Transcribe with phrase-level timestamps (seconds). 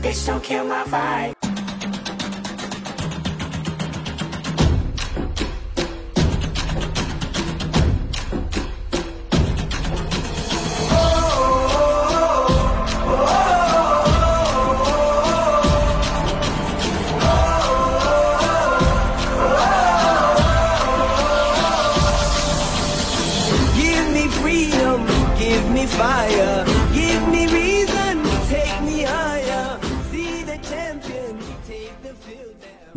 [0.00, 1.47] Bitch, don't kill my vibe.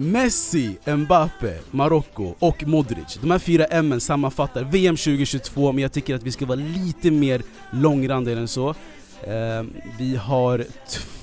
[0.01, 3.19] Messi, Mbappe, Marocko och Modric.
[3.21, 7.11] De här fyra M sammanfattar VM 2022, men jag tycker att vi ska vara lite
[7.11, 8.69] mer långrandiga än så.
[9.23, 9.63] Eh,
[9.99, 10.65] vi, har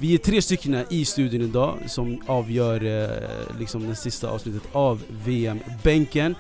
[0.01, 5.03] vi är tre stycken i studion idag som avgör eh, liksom det sista avsnittet av
[5.25, 6.35] VM-bänken.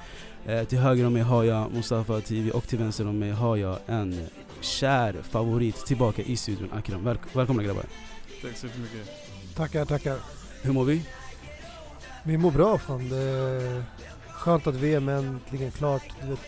[0.46, 3.56] Eh, till höger om mig har jag Mustafa TV och till vänster om mig har
[3.56, 4.26] jag en
[4.60, 7.04] kär favorit tillbaka i studion, Akram.
[7.04, 7.84] Väl- välkomna grabbar.
[8.42, 9.08] Tack så jättemycket.
[9.56, 10.16] Tackar, tackar.
[10.62, 11.02] Hur mår vi?
[12.24, 13.08] Vi mår bra fan.
[13.08, 13.82] Det är
[14.32, 16.02] skönt att VM är äntligen klart.
[16.22, 16.40] Du vet,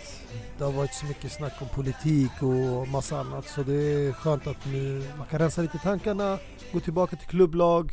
[0.58, 3.48] det har varit så mycket snack om politik och massa annat.
[3.48, 6.39] Så det är skönt att nu man kan rensa lite tankarna,
[6.72, 7.92] gå tillbaka till klubblag.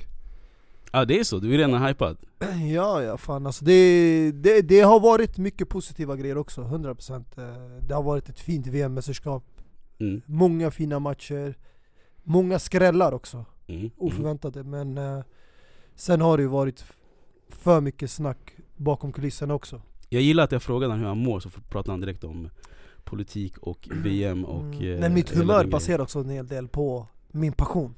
[0.91, 2.17] Ja det är så, du är redan hypad.
[2.73, 7.83] Ja, ja fan alltså det, det, det har varit mycket positiva grejer också, 100% Eh,
[7.87, 9.43] Det har varit ett fint VM-mästerskap,
[9.99, 10.21] Mm.
[10.25, 11.55] många fina matcher,
[12.23, 13.80] många skrällar också, Mm.
[13.80, 13.91] Mm.
[13.97, 14.63] oförväntade.
[14.63, 15.23] Men eh,
[15.95, 16.85] sen har det ju varit
[17.49, 19.81] för mycket snack bakom kulisserna också.
[20.09, 22.49] Jag gillar att jag frågade honom hur han mår, så pratar han direkt om
[23.03, 24.63] politik och VM och...
[24.63, 24.93] Mm.
[24.93, 27.95] eh, Men mitt hela humör baserar också en hel del på min passion.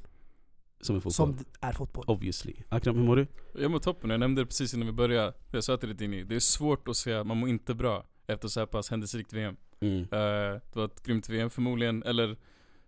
[0.82, 1.14] Som är fotboll.
[1.14, 2.06] som är fotboll.
[2.08, 2.54] Obviously.
[2.70, 3.28] Akram, hur mår du?
[3.60, 5.34] Jag mår toppen, jag nämnde det precis innan vi började.
[5.52, 8.04] Jag sa till dig Dini, det är svårt att säga att man mår inte bra
[8.28, 9.56] efter så här pass händelserikt VM.
[9.80, 10.02] Mm.
[10.02, 12.38] Eh, det var ett grymt VM förmodligen, eller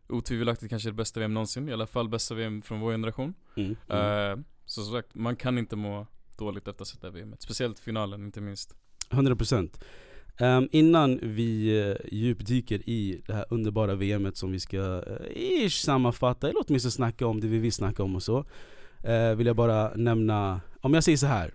[0.09, 1.69] otvivelaktigt kanske det bästa VM någonsin.
[1.69, 3.33] I alla fall bästa VM från vår generation.
[3.55, 3.75] Mm.
[3.89, 4.39] Mm.
[4.39, 6.07] Eh, så som sagt, man kan inte må
[6.45, 7.41] dåligt efter det här VMet.
[7.41, 8.75] Speciellt finalen inte minst.
[9.09, 9.69] 100%
[10.41, 15.81] Ehm, Innan vi uh, djupdyker i det här underbara VMet som vi ska uh, ish
[15.81, 18.45] sammanfatta, eller åtminstone snacka om det vi vill snacka om och så
[19.03, 21.53] eh, Vill jag bara nämna, om jag säger så här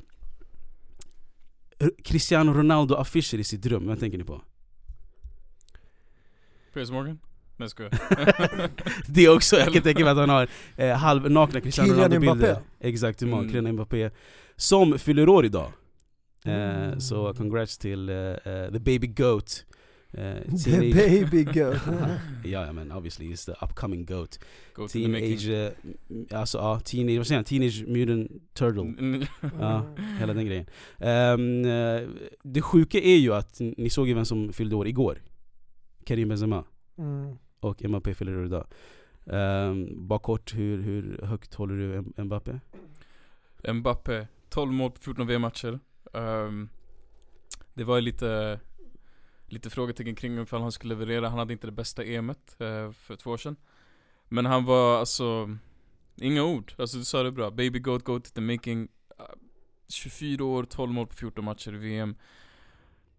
[2.05, 4.43] Cristiano Ronaldo affischer i sitt rum, vad tänker ni på?
[6.75, 7.19] Piers Morgan?
[7.57, 7.93] Jag skojar.
[9.13, 12.57] Det också, jag kan tänka mig att han har eh, halvnakna Cristiano Ronaldo-bilder.
[12.81, 13.35] Exakt, mm.
[13.39, 13.53] Mm.
[13.53, 14.11] Kylian Mbappé
[14.57, 15.73] Som fyller år idag
[16.45, 16.53] eh,
[16.87, 17.01] Mm.
[17.01, 19.65] Så congrats till eh, eh, the baby goat
[20.13, 20.35] eh,
[20.65, 21.77] The baby girl.
[22.45, 24.39] Ja men obviously it's the upcoming goat
[24.75, 25.39] Go to the making.
[25.39, 25.73] Teenage,
[26.31, 27.45] eh, alltså ja, teenage, vad säger han?
[27.45, 28.95] Teenage mutant turtle
[29.61, 29.87] Ja,
[30.19, 30.67] hela den grejen
[30.99, 32.09] eh,
[32.43, 35.23] Det sjuka är ju att, ni såg ju vem som fyllde år igår
[36.05, 36.65] Karim Benzema
[36.99, 38.67] Mm och Mbappé fyller år idag
[39.25, 42.61] um, Bara kort, hur, hur högt håller du Mbappé?
[43.73, 45.81] Mbappé, 12 mål på 14 VM-matcher.
[46.13, 46.69] Um, ehm,
[47.75, 48.61] det var ju lite,
[49.47, 51.29] lite frågetecken kring ifall han skulle leverera.
[51.29, 53.57] Han hade inte det bästa EMet uh, för två år sedan.
[54.29, 55.57] Men han var alltså,
[56.17, 56.73] inga ord.
[56.79, 57.51] Alltså du sa det bra.
[57.51, 58.89] Baby goat, goat the making.
[59.19, 59.29] Ah, uh,
[59.89, 62.17] 24 år, 12 mål på 14 matcher i VM.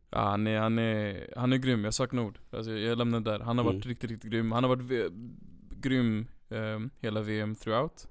[0.10, 2.40] Ja, han, är, han, är, han är grym, jag saknar ord.
[2.52, 3.40] Alltså, jag lämnar det där.
[3.40, 3.88] Han har varit Mm.
[3.88, 4.52] riktigt, riktigt grym.
[4.52, 5.10] Han har varit v-
[5.72, 8.08] grym eh, hela VM throughout.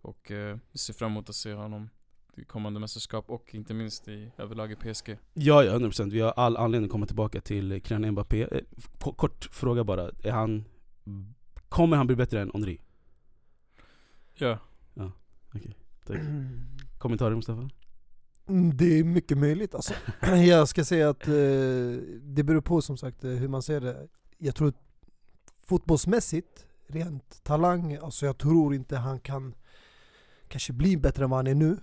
[0.00, 1.90] Och eh, vi ser fram emot att se honom
[2.36, 5.18] i kommande mästerskap och inte minst i överlag i PSG.
[5.34, 8.60] Ja, ja 100% vi har all anledning att komma tillbaka till Kylian Mbappé Eh,
[8.98, 10.64] k- Kort fråga bara, är han
[11.68, 12.80] Kommer han bli bättre än Henri?
[14.34, 14.58] Ja.
[16.06, 16.16] Tack.
[16.98, 17.70] Kommentarer Mustafa?
[18.48, 19.94] Mm, det är mycket möjligt alltså.
[20.46, 21.34] Jag ska säga att eh,
[22.22, 24.08] det beror på som sagt eh, hur man ser det.
[24.38, 24.72] Jag tror
[25.66, 29.54] fotbollsmässigt, rent talang, alltså jag tror inte han kan
[30.48, 31.76] kanske bli bättre än vad han är nu.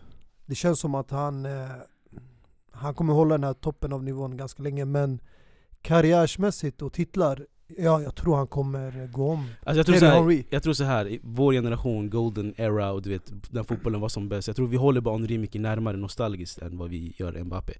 [0.45, 1.69] Det känns som att han, eh,
[2.71, 5.19] han kommer hålla den här toppen av nivån ganska länge men
[5.81, 10.15] karriärsmässigt och titlar, ja jag tror han kommer gå om Alltså jag tror, så här,
[10.15, 10.43] Henry.
[10.49, 14.29] jag tror så här, vår generation, golden era och du vet, när fotbollen var som
[14.29, 17.73] bäst Jag tror vi håller bara Henri mycket närmare nostalgiskt än vad vi gör Mbappé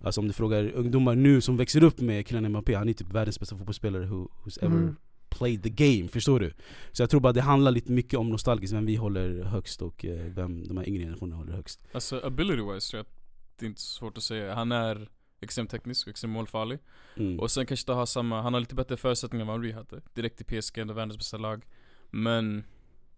[0.00, 3.12] Alltså om du frågar ungdomar nu som växer upp med Kylian Mbappé, han är typ
[3.12, 4.96] världens bästa fotbollsspelare who, who's ever Mm.
[5.28, 6.52] played the game, förstår du?
[6.92, 10.04] Så jag tror bara det handlar lite mycket om nostalgiskt, vem vi håller högst och
[10.04, 13.06] eh, vem de här yngre generationerna håller högst Alltså ability wise tror jag
[13.58, 14.54] det är inte så svårt att säga.
[14.54, 15.08] Han är
[15.42, 16.78] extremt teknisk och extremt målfarlig.
[17.16, 17.40] mm.
[17.40, 20.00] Och sen kanske inte har samma, han har lite bättre förutsättningar än vad Henry hade.
[20.14, 21.64] Direkt i PSG, ändå världens bästa lag.
[22.10, 22.64] Men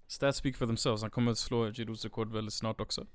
[0.07, 3.07] stats speak for themselves, han kommer att slå Girouds rekord väldigt snart också.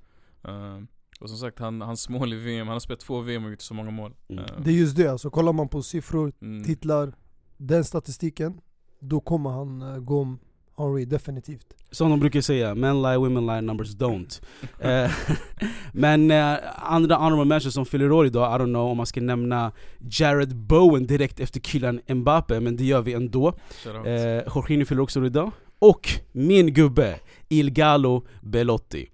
[0.44, 0.88] Ehm,
[1.20, 3.62] och som sagt, han, hans mål i VM, han har spelat två VM och gjort
[3.62, 4.14] så många mål.
[4.28, 4.44] Mm.
[4.44, 7.14] Ehm, Det är just det, alltså kollar man på siffror, mm, titlar,
[7.58, 8.62] den statistiken
[9.00, 10.40] Då kommer han eh, gå om
[10.80, 11.74] Henry, definitivt.
[11.92, 14.42] Som de brukar säga, men lie, women lie, numbers don't.
[14.80, 15.12] Eh,
[15.92, 19.22] men eh, andra honorable mentions som fyller år idag, I don't know om man ska
[19.22, 23.48] nämna Jared Bowen direkt efter Kylian Mbappe, men det gör vi ändå.
[24.06, 25.52] Eh, Jorginho fyller också år idag.
[25.80, 29.10] Och min gubbe, Ilgalo Belotti.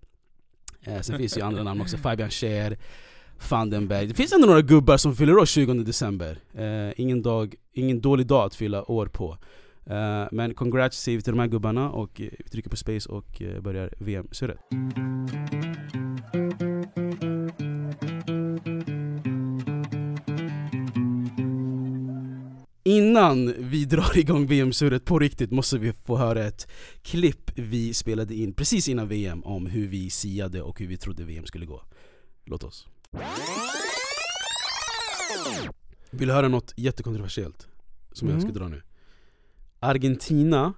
[0.83, 2.77] Eh, sen finns ju andra namn också, Fabian Scheer,
[3.49, 4.07] van den Berg.
[4.07, 6.37] Det finns ändå några gubbar som fyller år 20 december.
[6.53, 9.37] Eh, ingen, dag, ingen dålig dag att fylla år på.
[9.89, 13.09] Eh, men congrats säger vi till de här gubbarna och eh, vi trycker på space
[13.09, 14.59] och eh, börjar VM-surret.
[22.83, 26.67] Innan vi drar igång VM-surret på riktigt måste vi få höra ett
[27.01, 31.23] klipp vi spelade in precis innan VM om hur vi siade och hur vi trodde
[31.23, 31.83] VM skulle gå.
[32.45, 32.87] Låt oss.
[36.11, 37.67] Vill du höra något jättekontroversiellt?
[38.11, 38.49] Som jag Mm.
[38.51, 38.81] ska dra nu.
[39.85, 40.73] Argentina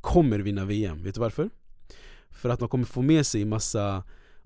[0.00, 1.50] kommer vinna VM, vet du varför?
[2.30, 4.04] För att de kommer få med sig massa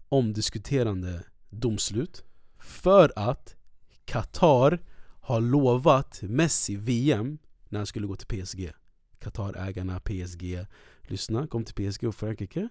[0.09, 2.25] omdiskuterande domslut
[2.59, 3.57] För att
[4.05, 4.83] Qatar
[5.21, 7.39] har lovat Messi VM
[7.69, 8.73] när han skulle gå till PSG
[9.19, 10.67] Qatar-ägarna, PSG
[11.03, 12.69] Lyssna, kom till PSG och Frankrike.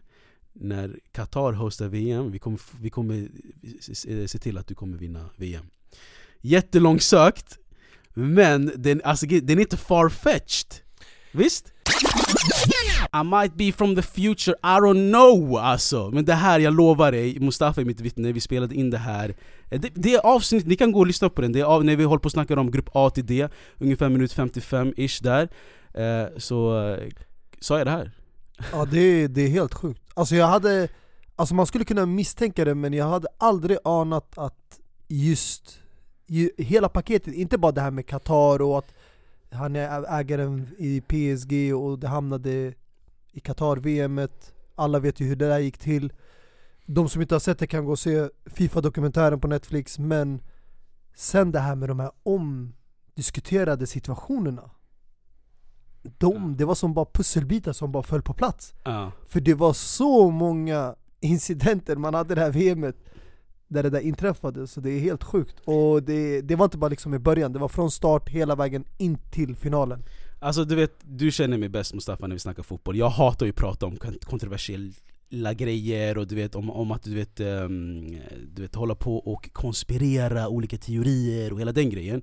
[0.54, 3.30] När Qatar hostar VM, vi kommer, vi kommer
[4.28, 5.66] se till att du kommer vinna VM
[6.42, 7.60] Jättelångsökt
[8.14, 10.85] Men den, alltså, den är inte far-fetched.
[11.36, 11.72] Visst?
[13.14, 16.10] I might be from the future, I don't know alltså.
[16.12, 19.36] Men det här, jag lovar dig, Mustafa är mitt vittne, vi spelade in det här.
[19.72, 21.86] Eh, det, det är avsnitt, ni kan gå och lyssna på den, det är av,
[21.86, 23.48] när vi håller på att snacka om grupp A till D
[23.78, 25.50] Ungefär minut 55-ish där.
[25.94, 27.00] Eh, Så eh,
[27.60, 28.12] sa jag det här?
[28.72, 30.02] Ja det är, det är helt sjukt.
[30.14, 30.88] Alltså jag hade,
[31.36, 35.80] alltså man skulle kunna misstänka det men jag hade aldrig anat att just,
[36.28, 38.94] ju, hela paketet, inte bara det här med Qatar och att
[39.52, 42.74] han är ägaren i PSG och det hamnade
[43.32, 44.28] i Qatar-VM,
[44.76, 46.14] alla vet ju hur det där gick till.
[46.86, 50.42] De som inte har sett det kan gå och se Fifa-dokumentären på Netflix men
[51.16, 54.70] sen det här med de här omdiskuterade situationerna.
[56.18, 58.74] De, det var som bara pusselbitar som bara föll på plats.
[58.84, 62.96] Ja, För det var så många incidenter man hade det här VMet
[63.68, 65.60] där det där inträffade, så det är helt sjukt.
[65.66, 68.86] Och det, det var inte bara liksom i början, det var från start hela vägen
[68.98, 70.04] in till finalen.
[70.40, 73.50] Alltså du vet, du känner mig bäst Mustafa när vi snackar fotboll Jag hatar ju
[73.50, 74.94] att prata om kontroversiell
[75.36, 78.18] lilla grejer och du vet om, om att du vet, um,
[78.54, 82.22] du vet hålla på och konspirera olika teorier och hela den grejen.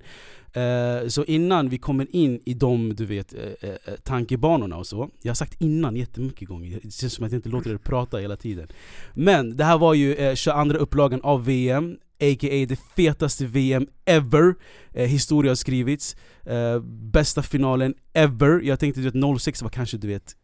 [0.57, 5.09] Uh, Så innan vi kommer in i de du vet, uh, uh, tankebanorna och så
[5.21, 8.17] Jag har sagt innan jättemycket gånger, det känns som att jag inte låter er prata
[8.17, 8.67] hela tiden.
[9.13, 12.65] Men det här var ju uh, 22 upplagan av VM A.k.a.
[12.65, 14.55] det fetaste VM ever.
[14.93, 16.15] Eh, Historia har skrivits.
[16.45, 16.79] Eh,
[17.11, 20.35] bästa finalen ever, jag tänkte du vet 06 var kanske du vet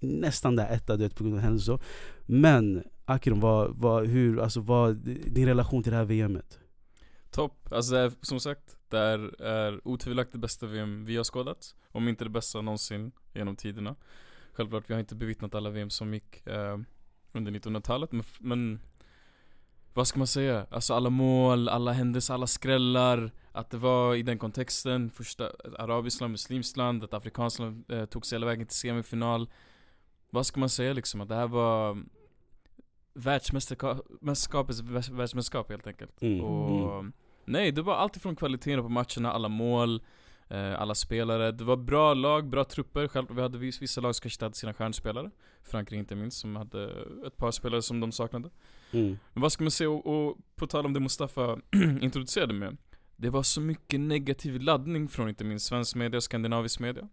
[0.00, 1.72] nästan där etta du vet på grund av händelser.
[1.72, 1.80] Så
[2.26, 4.96] Men Akron, vad, vad, hur, alltså vad,
[5.26, 6.58] din relation till det här VMet?
[7.30, 11.24] Topp, alltså det är, som sagt, det är, är otvivelaktigt det bästa VM vi har
[11.24, 11.74] skådat.
[11.92, 13.96] Om inte det bästa någonsin genom tiderna.
[14.52, 16.78] Självklart, vi har inte bevittnat alla VM som gick eh,
[17.32, 18.80] under 1900-talet men, men
[19.94, 20.66] Vad ska man säga?
[20.70, 23.30] Alltså alla mål, alla händelser, alla skrällar.
[23.52, 28.04] Att det var i den kontexten, första arabiskt land, muslimskt land, ett afrikanskt land eh,
[28.04, 29.48] tog sig hela vägen till semifinal.
[30.36, 31.20] Vad ska man säga liksom?
[31.20, 31.98] Att det här var
[33.14, 36.40] världsmästerskapets världs- världsmästerskap helt enkelt Mm.
[36.44, 37.04] och
[37.44, 40.02] Nej, det var allt ifrån kvaliteten på matcherna, alla mål,
[40.48, 41.52] eh, alla spelare.
[41.52, 43.08] Det var bra lag, bra trupper.
[43.08, 45.30] Själv, vi hade vis- vissa lag som kanske inte hade sina stjärnspelare.
[45.62, 46.90] Frankrike inte minst, som hade
[47.26, 48.50] ett par spelare som de saknade.
[48.92, 49.18] Mm.
[49.32, 51.58] Men vad ska man säga, och, och på tal om det Mustafa
[52.00, 52.76] introducerade med.
[53.16, 57.08] Det var så mycket negativ laddning från inte minst svensk media och skandinavisk media.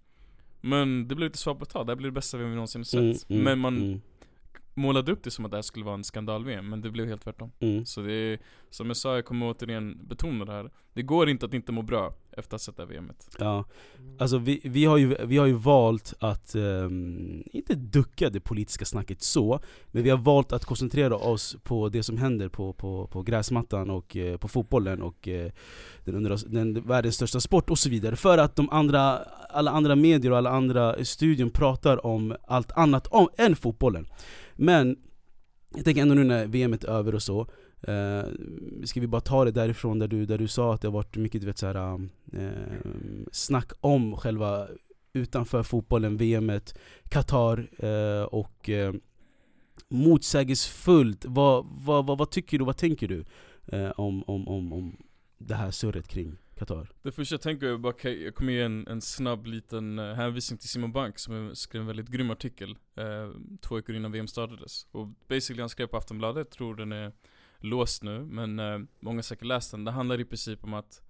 [0.65, 2.99] Men det blev lite svårt att ta, det här blir det bästa vi någonsin sett.
[2.99, 4.01] Mm, mm, Men man mm,
[4.73, 7.23] målade upp det som att det här skulle vara en skandal-VM, men det blev helt
[7.23, 7.51] tvärtom.
[7.59, 7.85] mm.
[7.85, 8.39] Så det är,
[8.69, 10.69] som jag sa, jag kommer återigen betona det här.
[10.93, 13.29] Det går inte att inte må bra efter att ha sett det här VMet.
[13.39, 13.65] Ja,
[14.19, 18.85] alltså vi, vi, har ju, vi har ju valt att, ehm, inte ducka det politiska
[18.85, 23.07] snacket så, men vi har valt att koncentrera oss på det som händer på, på,
[23.07, 25.51] på gräsmattan och eh, på fotbollen och eh,
[26.05, 28.15] den, under, den världens största sport och så vidare.
[28.15, 29.17] För att de andra,
[29.49, 34.07] alla andra medier och alla andra studion pratar om allt annat om, än fotbollen.
[34.55, 34.97] Men
[35.75, 37.47] jag tänker ändå nu när VM är över och så,
[37.87, 38.25] Eh,
[38.83, 41.15] ska vi bara ta det därifrån där du, där du sa att det har varit
[41.15, 42.51] mycket du vet, så här, eh,
[43.31, 44.67] snack om själva
[45.13, 46.77] utanför fotbollen, VMet,
[47.09, 48.93] Qatar eh, och eh,
[49.89, 51.25] motsägelsefullt.
[51.27, 53.25] Vad, vad, vad, vad tycker du, vad tänker du
[53.67, 54.97] eh, om, om, om, om
[55.37, 56.91] det här surret kring Qatar.
[57.01, 60.13] Det första jag tänker är bara, okay, jag kommer ge en, en snabb liten eh,
[60.13, 64.27] hänvisning till Simon Bank som skrev en väldigt grym artikel eh, två veckor innan VM
[64.27, 64.87] startades.
[64.91, 67.11] Och basically han skrev på Aftonbladet, tror den är
[67.57, 69.85] låst nu, men eh, många har säkert läst den.
[69.85, 71.01] Det handlar i princip om att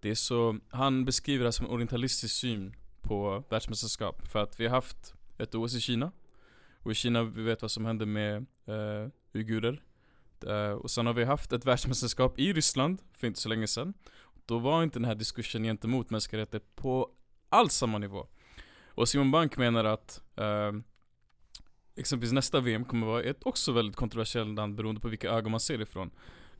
[0.00, 4.28] det är så, han beskriver det som en orientalistisk syn på världsmästerskap.
[4.28, 6.12] För att vi har haft ett OS i Kina,
[6.78, 9.82] och i Kina, vi vet vad som hände med eh, uigurer.
[10.46, 13.94] Uh, och sen har vi haft ett världsmästerskap i Ryssland för inte så länge sedan.
[14.52, 17.10] Då var inte den här diskursen gentemot mänskliga rättigheter på
[17.48, 18.26] alls samma nivå.
[18.88, 20.72] Och Simon Bank menar att eh,
[21.96, 25.60] exempelvis nästa VM kommer vara ett också väldigt kontroversiellt land beroende på vilka ögon man
[25.60, 26.10] ser ifrån.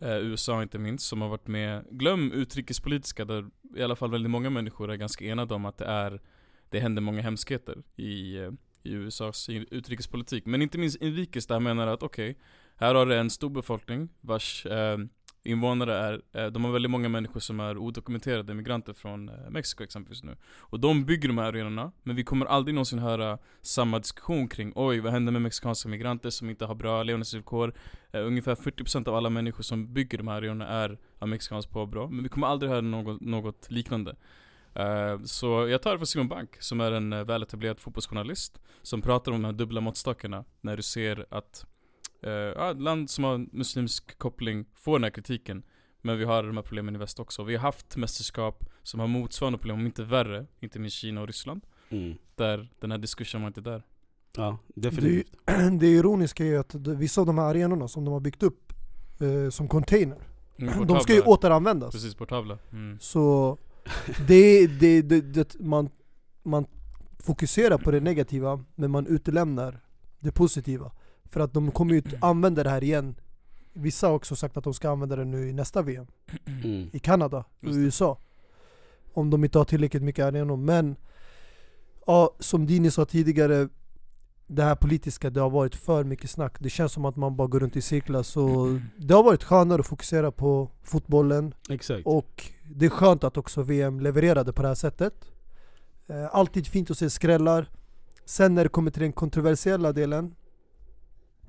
[0.00, 4.30] Eh, USA inte minst, som har varit med, glöm utrikespolitiska där i alla fall väldigt
[4.30, 6.20] många människor är ganska enade om att det är,
[6.68, 8.50] det händer många hemskheter i, eh,
[8.82, 10.46] i USAs utrikespolitik.
[10.46, 12.38] Men inte minst inrikes där menar att okej,
[12.76, 14.98] här har det en stor befolkning vars eh,
[15.44, 19.84] invånare är, eh, de har väldigt många människor som är odokumenterade migranter från eh, Mexiko
[19.84, 20.36] exempelvis nu.
[20.58, 24.72] Och de bygger de här arenorna, men vi kommer aldrig någonsin höra samma diskussion kring
[24.74, 27.74] oj, vad händer med mexikanska migranter som inte har bra levnadsvillkor?
[28.12, 32.08] Eh, ungefär 40% av alla människor som bygger de här arenorna är av mexikanskt påbrå,
[32.08, 34.16] men vi kommer aldrig höra något, något liknande.
[34.78, 39.02] Uh, så jag tar det från Simon Bank, som är en uh, väletablerad fotbollsjournalist, som
[39.02, 41.66] pratar om de här dubbla måttstockarna när du ser att
[42.22, 45.62] eh, ett land som har muslimsk koppling får den här kritiken.
[46.04, 47.44] Men vi har de här problemen i väst också.
[47.44, 51.26] Vi har haft mästerskap som har motsvarande problem, om inte värre, inte minst Kina och
[51.26, 51.60] Ryssland.
[51.90, 52.14] Mm.
[52.34, 53.82] Där den här diskursen var inte där.
[54.36, 55.32] Ja, definitivt.
[55.80, 58.72] Det ironiska är att det- vissa av de här arenorna som de har byggt upp
[59.20, 60.18] eh, som container,
[60.56, 61.92] Mm, de ska ju återanvändas.
[61.92, 62.58] Precis, portabla.
[62.72, 62.98] Mm.
[63.00, 63.58] Så
[64.28, 65.90] det, det, det, det, man,
[66.42, 66.66] man
[67.18, 69.80] fokuserar på det negativa men man utelämnar
[70.20, 70.92] det positiva.
[71.32, 73.14] För att de kommer ju att använda det här igen.
[73.72, 76.06] Vissa har också sagt att de ska använda det nu i nästa VM.
[76.46, 76.90] Mm.
[76.92, 77.44] I Kanada och.
[77.62, 78.18] USA.
[79.14, 80.56] Om de inte har tillräckligt mycket arenor.
[80.56, 80.96] Men
[82.06, 83.68] ja, som Dini sa tidigare,
[84.46, 86.56] det här politiska, det har varit för mycket snack.
[86.60, 88.22] Det känns som att man bara går runt i cirklar.
[88.22, 91.54] Så det har varit skönare att fokusera på fotbollen.
[91.68, 92.06] Exakt.
[92.06, 95.14] Och det är skönt att också VM levererade på det här sättet.
[96.06, 97.70] Eh, alltid fint att se skrällar.
[98.24, 100.34] Sen när det kommer till den kontroversiella delen,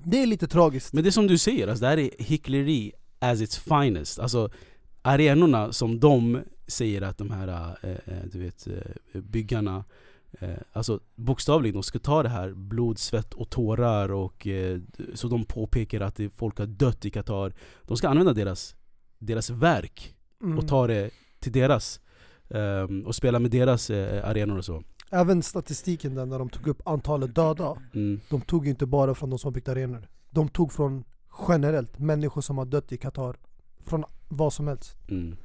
[0.04, 0.92] det är lite tragiskt.
[0.92, 4.18] Men det är som du säger, alltså, det här är hyckleri as its finest.
[4.18, 4.50] Alltså
[5.02, 9.84] arenorna som de säger att de här eh, eh, du vet, eh, byggarna
[10.40, 14.80] eh, Alltså bokstavligen, de ska ta det här blod, svett och tårar och eh,
[15.14, 18.74] så de påpekar att folk har dött i Qatar De ska använda deras,
[19.18, 20.58] deras verk Mm.
[20.58, 22.00] och ta det till deras
[22.50, 26.68] ehm, och spela med deras eh, arenor och så Även statistiken där när de tog
[26.68, 28.20] upp antalet döda, mm.
[28.28, 30.08] de tog inte bara från de som byggt arenor.
[30.30, 31.04] De tog från
[31.48, 33.36] generellt människor som har dött i Qatar.
[33.86, 34.96] Från vad som helst.
[35.08, 35.36] Mm.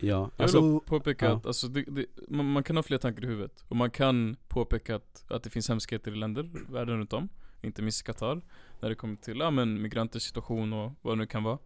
[0.00, 1.36] Ja, Jag vill alltså, påpeka ja.
[1.36, 3.64] att alltså, det, det, man, man kan ha fler tankar i huvudet.
[3.68, 7.28] Och man kan påpeka att, att det finns hemskheter i länder världen runt om.
[7.62, 8.42] Inte minst i Qatar.
[8.80, 11.58] När det kommer till ja, men, migranters situation och vad det nu kan vara.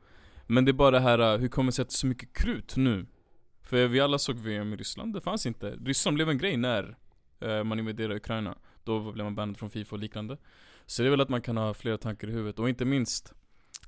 [0.46, 2.32] Men det är bara det här, hur kommer det sig att det är så mycket
[2.32, 3.06] krut nu?
[3.62, 5.76] För vi alla såg VM i Ryssland, det fanns inte.
[5.84, 6.99] Ryssland blev en grej när
[7.64, 8.54] man invaderade Ukraina.
[8.84, 10.37] Då blev man bannad från Fifa och liknande.
[10.87, 12.58] Så det är väl att man kan ha flera tankar i huvudet.
[12.58, 13.32] Och inte minst,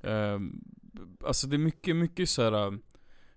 [0.03, 0.39] eh,
[1.25, 2.77] alltså det är mycket, mycket så här.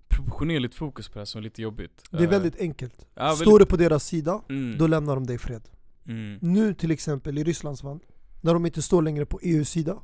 [0.09, 2.03] Proportionerligt fokus på det här som är lite jobbigt.
[2.11, 3.07] Det är Eh, väldigt enkelt.
[3.15, 4.79] ja, Står väldigt- det på deras sida, Mm.
[4.79, 5.69] då lämnar de dig i fred.
[6.07, 6.39] Mm.
[6.43, 7.99] Nu till exempel i Rysslands fall,
[8.41, 9.99] när de inte står längre på EUs sida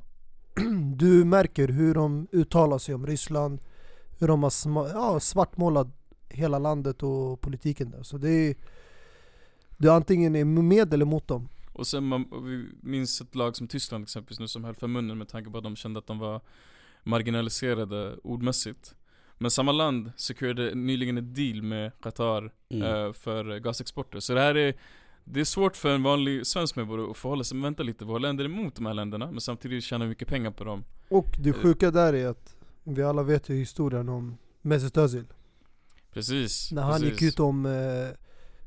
[0.97, 3.61] Du märker hur de uttalar sig om Ryssland
[4.19, 5.89] Hur de har ja, svartmålat
[6.29, 8.55] hela landet och politiken där Så det är
[9.85, 13.57] Du antingen är med eller mot dem Och sen man, och vi minns ett lag
[13.57, 16.07] som Tyskland exempelvis nu som höll för munnen med tanke på att de kände att
[16.07, 16.41] de var
[17.03, 18.95] marginaliserade ordmässigt.
[19.39, 22.83] Men samma land securade nyligen ett deal med Qatar mm.
[22.83, 24.21] eh, för gasexporter.
[24.21, 24.75] Så det här är
[25.25, 28.19] det är svårt för en vanlig svensk medborgare att förhålla sig, men vänta lite, våra
[28.19, 30.85] länder är emot de här länderna, men samtidigt tjänar vi mycket pengar på dem.
[31.09, 35.25] Och det sjuka där är att Vi alla vet ju historien om Mesut Özil
[36.13, 36.73] Precis.
[36.73, 37.23] När han precis.
[37.23, 37.73] gick ut om eh,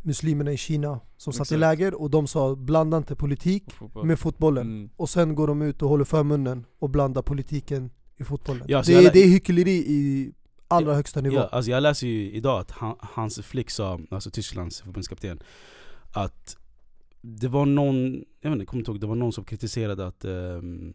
[0.07, 4.05] muslimerna i Kina som satt i läger och de sa blanda inte politik fotboll.
[4.05, 4.67] med fotbollen.
[4.67, 4.89] Mm.
[4.95, 8.63] Och sen går de ut och håller för munnen och blandar politiken i fotbollen.
[8.67, 10.31] Ja, så det, är, det är hyckleri i
[10.67, 11.35] allra högsta nivå.
[11.35, 15.39] Ja, alltså jag läser ju idag att han, Hans Flick sa, alltså Tysklands förbundskapten
[16.11, 16.57] Att
[17.21, 20.25] det var någon, jag vet inte, kommer inte ihåg, det var någon som kritiserade att
[20.25, 20.93] ehm,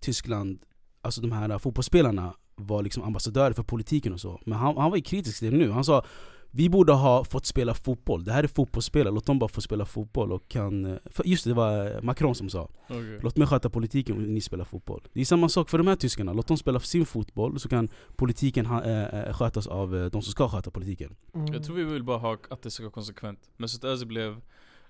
[0.00, 0.58] Tyskland,
[1.00, 4.40] alltså de här fotbollsspelarna var liksom ambassadörer för politiken och så.
[4.46, 6.04] Men han, han var ju kritisk till det nu, han sa
[6.50, 9.84] vi borde ha fått spela fotboll, det här är fotbollsspelare, låt dem bara få spela
[9.84, 10.86] fotboll och kan...
[10.86, 13.18] eh, just det, det var Macron som sa Okej.
[13.22, 15.02] Låt mig sköta politiken och ni spelar fotboll.
[15.12, 17.88] Det är samma sak för de här tyskarna, låt dem spela sin fotboll så kan
[18.16, 21.16] politiken ha, eh, eh, skötas av eh, de som ska sköta politiken.
[21.34, 21.52] Mm.
[21.52, 23.50] Jag tror vi vill bara ha att det ska vara konsekvent.
[23.56, 24.40] Mesut Özil blev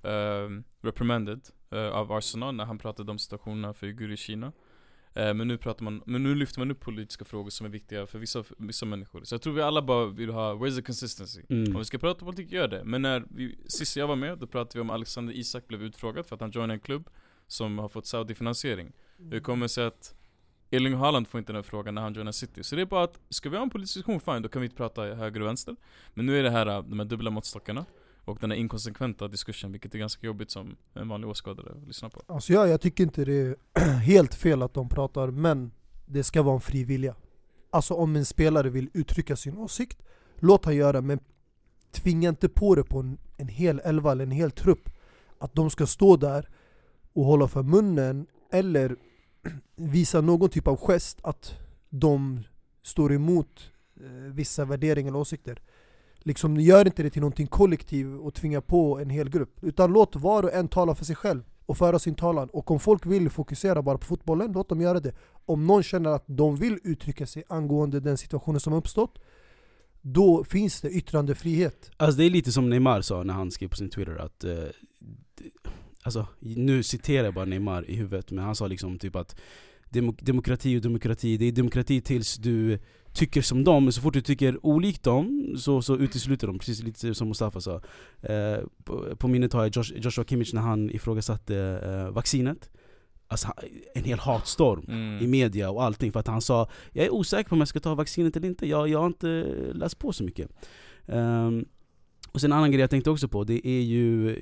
[0.03, 4.53] ehm, reprimanded eh, av Arsenal när han pratade om situationerna för uigurer i Kina.
[5.19, 8.07] Eh, men, nu pratar man, men nu lyfter man upp politiska frågor som är viktiga
[8.07, 9.25] för vissa, vissa människor.
[9.25, 11.43] Så jag tror vi alla bara vill ha, where's the consistency?
[11.49, 11.73] Mm.
[11.75, 12.85] Om vi ska prata politik, gör det.
[12.85, 16.27] Men när vi, sist jag var med, då pratade vi om Alexander Isak blev utfrågad
[16.27, 17.11] för att han joinade en klubb
[17.47, 18.93] som har fått Saudi-finansiering.
[19.31, 20.15] Hur kommer det sig att
[20.71, 22.63] Erling Haaland får inte den här frågan när han joinar City?
[22.65, 24.67] Så det är bara att, ska vi ha en politisk diskussion, fine, då kan vi
[24.67, 25.77] inte prata höger och vänster.
[26.15, 27.85] Men nu är det här, de här dubbla måttstockarna.
[28.29, 32.11] Och den här inkonsekventa diskursen, vilket är ganska jobbigt som en vanlig åskådare att lyssna
[32.11, 32.23] på.
[32.27, 33.57] Alltså ja, jag tycker inte det är
[34.01, 35.71] helt fel att de pratar, men
[36.07, 37.15] det ska vara en fri vilja.
[37.71, 40.03] Alltså om en spelare vill uttrycka sin åsikt,
[40.37, 41.21] låt han göra men
[41.91, 44.91] tvinga inte på det på en, en hel elva eller en hel trupp.
[45.39, 46.49] Att de ska stå där
[47.13, 48.97] och hålla för munnen eller
[49.77, 51.55] visa någon typ av gest att
[51.89, 52.43] de
[52.83, 53.71] står emot
[54.01, 55.63] eh, vissa värderingar eller åsikter.
[56.23, 59.65] Liksom, gör inte det till någonting kollektiv och tvinga på en hel grupp.
[59.65, 62.49] Utan låt var och en tala för sig själv och föra sin talan.
[62.49, 65.13] Och om folk vill fokusera bara på fotbollen, låt dem göra det.
[65.47, 69.19] Om någon känner att de vill uttrycka sig angående den situationen som uppstått,
[70.01, 71.91] då finns det yttrandefrihet.
[71.97, 74.55] Alltså det är lite som Neymar sa när han skrev på sin Twitter att eh,
[76.03, 79.37] Alltså nu citerar jag bara Neymar i huvudet men han sa liksom typ att
[80.21, 82.79] Demokrati och demokrati, det är demokrati tills du
[83.13, 86.83] tycker som dem, men så fort du tycker olikt dem så, så utesluter de, precis
[86.83, 87.81] lite som Mustafa sa.
[88.23, 92.71] Eh, på, på minnet har jag Josh, Joshua Kimmich när han ifrågasatte eh, vaccinet.
[93.31, 93.49] Alltså
[93.95, 95.25] en hel hatstorm Mm.
[95.25, 97.81] i media och allting för att han sa Jag är osäker på om jag ska
[97.81, 100.51] ta vaccinet eller inte, jag, jag har inte läst på så mycket.
[101.07, 101.65] Ehm,
[102.33, 104.37] Och sen en annan grej jag tänkte också på, det är ju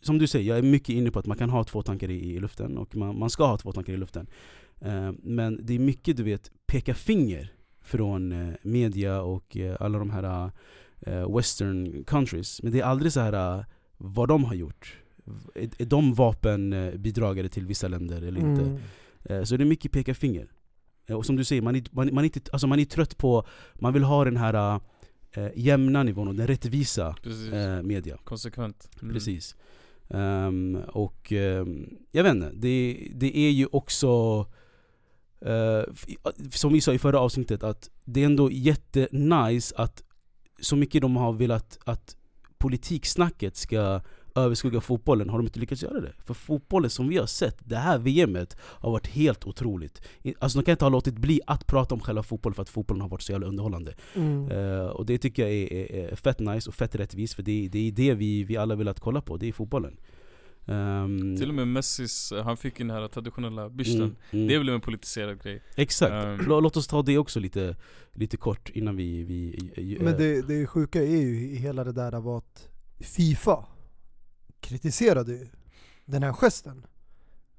[0.00, 2.34] Som du säger, jag är mycket inne på att man kan ha två tankar i,
[2.34, 4.26] i luften och man, man ska ha två tankar i luften.
[4.80, 7.52] Ehm, Men det är mycket du vet, peka finger
[7.84, 10.50] från eh, media och eh, alla de här
[11.00, 13.64] eh, western countries Men det är aldrig så här eh,
[13.96, 14.98] vad de har gjort
[15.54, 18.62] Är, de vapenbidragare till vissa länder eller inte?
[18.62, 18.78] Mm.
[19.24, 20.48] Eh, Så det är mycket peka finger.
[21.06, 23.16] Eh, Och som du säger, man är, man, man, är inte, alltså man är trött
[23.18, 24.80] på, man vill ha den här
[25.32, 27.16] äh, jämna nivån och den rättvisa
[27.52, 28.18] äh, media.
[28.24, 28.88] Konsekvent.
[29.02, 29.14] Mm.
[29.14, 29.56] Precis.
[30.10, 34.46] Ehm, och ehm, jag vet inte, det, det är ju också eh,
[36.50, 40.02] som vi sa i förra avsnittet, att det är ändå jättenice att
[40.60, 42.16] så mycket de har velat att
[42.58, 44.00] politiksnacket ska
[44.34, 46.12] överskugga fotbollen har de inte lyckats göra det.
[46.24, 50.02] För fotbollen som vi har sett, det här VMet har varit helt otroligt.
[50.38, 53.00] Alltså de kan inte ha låtit bli att prata om själva fotbollen för att fotbollen
[53.00, 53.94] har varit så jävla underhållande.
[54.14, 54.50] Mm.
[54.50, 57.68] Eh, och det tycker jag är, är, är fett nice och fett rättvist för det,
[57.72, 59.96] det är det vi, vi alla vill att kolla på, det är fotbollen.
[60.66, 64.00] Ehm, Till och med Messis, eh, han fick ju den här traditionella bysten.
[64.02, 64.46] mm, mm.
[64.48, 65.62] Det blev en politiserad grej.
[65.76, 66.12] Exakt.
[66.42, 67.76] Lå- låt oss ta det också lite,
[68.12, 69.24] lite kort innan vi...
[69.24, 72.68] vi eh, Men det, det sjuka är ju i hela det där var att
[73.00, 73.66] Fifa
[74.60, 75.46] kritiserade ju
[76.04, 76.86] den här gesten.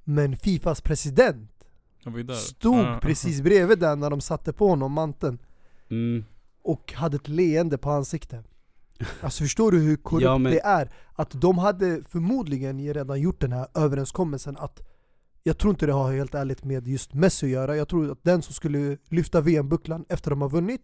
[0.04, 1.52] Men Fifas president
[2.04, 2.34] där.
[2.34, 3.00] stod Ja.
[3.02, 5.40] precis bredvid den när de satte på honom manteln
[5.90, 6.24] mm,
[6.62, 8.46] och hade ett leende på ansiktet.
[9.22, 10.92] Alltså förstår du hur korrupt Ja, men- det är?
[11.16, 14.82] Att de hade förmodligen redan gjort den här överenskommelsen att
[15.44, 18.24] jag tror inte det har helt ärligt med just Messi att göra, jag tror att
[18.24, 20.82] den som skulle lyfta VM-bucklan efter de har vunnit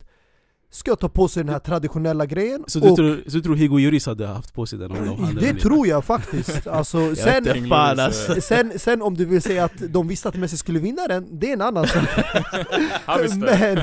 [0.73, 3.55] ska ta på sig den här traditionella grejen så, du och tror, så du tror
[3.55, 6.67] Higo Lloris hade haft på sig den om de hade det tror jag faktiskt.
[6.67, 8.41] Alltså, Jag sen, fan alltså.
[8.41, 11.49] sen, sen om du vill säga att de visste att Messi skulle vinna den, det
[11.49, 12.03] är en annan sak.
[13.05, 13.37] Han visste.
[13.37, 13.77] Men,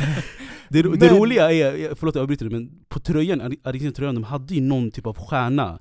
[0.70, 4.60] Det, det Men- roliga är, förlåt jag avbryter men på tröjan, Argentina-tröjan, de hade ju
[4.60, 5.78] någon typ av stjärna.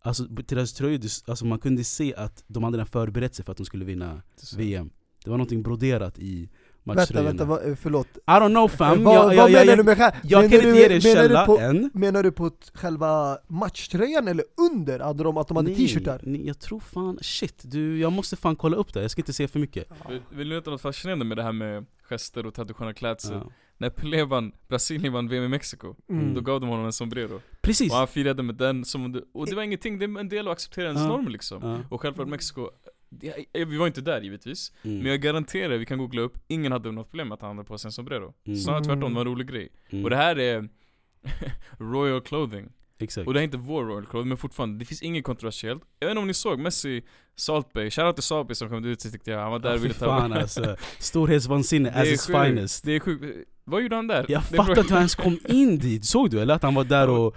[0.00, 3.52] Alltså till deras tröjor, det- alltså man kunde se att de hade förberett sig för
[3.52, 4.22] att de skulle vinna
[4.56, 4.90] VM
[5.24, 6.48] Det var någonting broderat i
[6.94, 8.06] vänta, matchtröjorna vänta, vad- eh, förlåt.
[8.16, 10.44] I don't know fam, vad jag, vad jag, menar jag, du med jag menar kan
[10.44, 15.00] inte du- ge dig du källa på, än Menar du på själva matchtröjan eller under?
[15.00, 16.20] Hade de, att de hade t-shirtar?
[16.22, 19.32] nej, jag tror fan, shit, du, jag måste fan kolla upp det, jag ska inte
[19.32, 22.54] säga för mycket Vill- Vill ni veta något fascinerande med det här med gester och
[22.54, 23.32] traditionell klädsel?
[23.44, 23.50] ja.
[23.80, 26.34] När Pelé vann, Brasilien vann VM i Mexiko, Mm.
[26.34, 27.40] då gav de honom en sombrero.
[27.60, 27.92] Precis!
[27.92, 30.50] Och han firade med den som och det var ingenting, det är en del av
[30.50, 31.08] att acceptera ens Ja.
[31.08, 31.58] norm liksom.
[31.62, 31.78] Ja.
[31.90, 32.87] Och självklart Mexiko, det- eh,
[33.52, 34.98] vi var inte där givetvis, Mm.
[34.98, 37.66] men jag garanterar, vi kan googla upp, ingen hade något problem med att han hade
[37.68, 38.34] på sig en sombrero.
[38.46, 38.58] Mm.
[38.58, 39.68] Snarare tvärtom, det var en rolig grej.
[39.90, 40.04] Mm.
[40.04, 40.68] Och det här är
[41.78, 42.68] Royal Clothing.
[42.98, 45.82] Exakt Och det är inte vår Royal Clothing, men fortfarande, det finns inget kontroversiellt.
[45.98, 47.02] Jag vet inte om ni såg Messi,
[47.36, 49.84] Salt Bay, shoutout till Salt Bay som kom ut tyckte jag, han var där och
[49.84, 52.38] ville ta fan alltså, storhetsvansinne as its sjukt.
[52.38, 53.24] finest Det är sjukt.
[53.64, 54.26] Vad gjorde han där?
[54.28, 56.54] Jag fattar inte hur han ens kom in dit, såg du eller?
[56.54, 57.36] Att han var där och...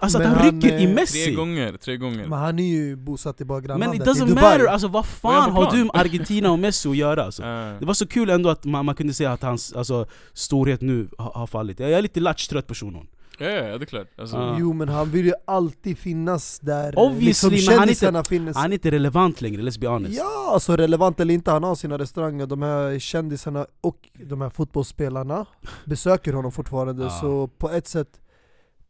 [0.00, 1.24] Alltså att Men han han, rycker i eh, Messi!
[1.24, 2.26] Tre gånger, tre gånger.
[2.26, 5.06] Men han är ju bosatt i bara Men grannlandet, it i doesn't matter, alltså vad
[5.06, 7.42] fan har du med Argentina och Messi att göra alltså?
[7.54, 7.78] Ah.
[7.80, 11.08] Det var så kul ändå att man, man kunde se att hans alltså, storhet nu
[11.18, 11.80] har, har fallit.
[11.80, 13.06] Jag är lite latchtrött på shunon.
[13.38, 14.08] Ja, ja, det är klart.
[14.18, 14.56] Alltså, Ja.
[14.60, 18.24] Jo men han vill ju alltid finnas där Obviously, liksom men han är inte- kändisarna
[18.24, 20.18] finns Han är inte relevant längre, let's be honest.
[20.18, 24.50] Ja, alltså relevant eller inte, han har sina restauranger, de här kändisarna och de här
[24.50, 25.46] fotbollsspelarna
[25.84, 27.10] besöker honom fortfarande Ja.
[27.10, 28.20] så på ett sätt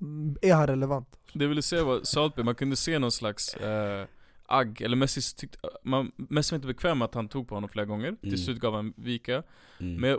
[0.01, 3.55] mm, är han relevant Det jag ville säga var Saltby, man kunde se någon slags
[3.55, 4.07] eh,
[4.47, 7.69] agg, eller Messi tyckte, man, Messi var inte bekväm med att han tog på honom
[7.69, 8.19] flera gånger, Mm.
[8.21, 9.43] till slut gav han vika
[9.81, 10.01] Mm.
[10.01, 10.19] Men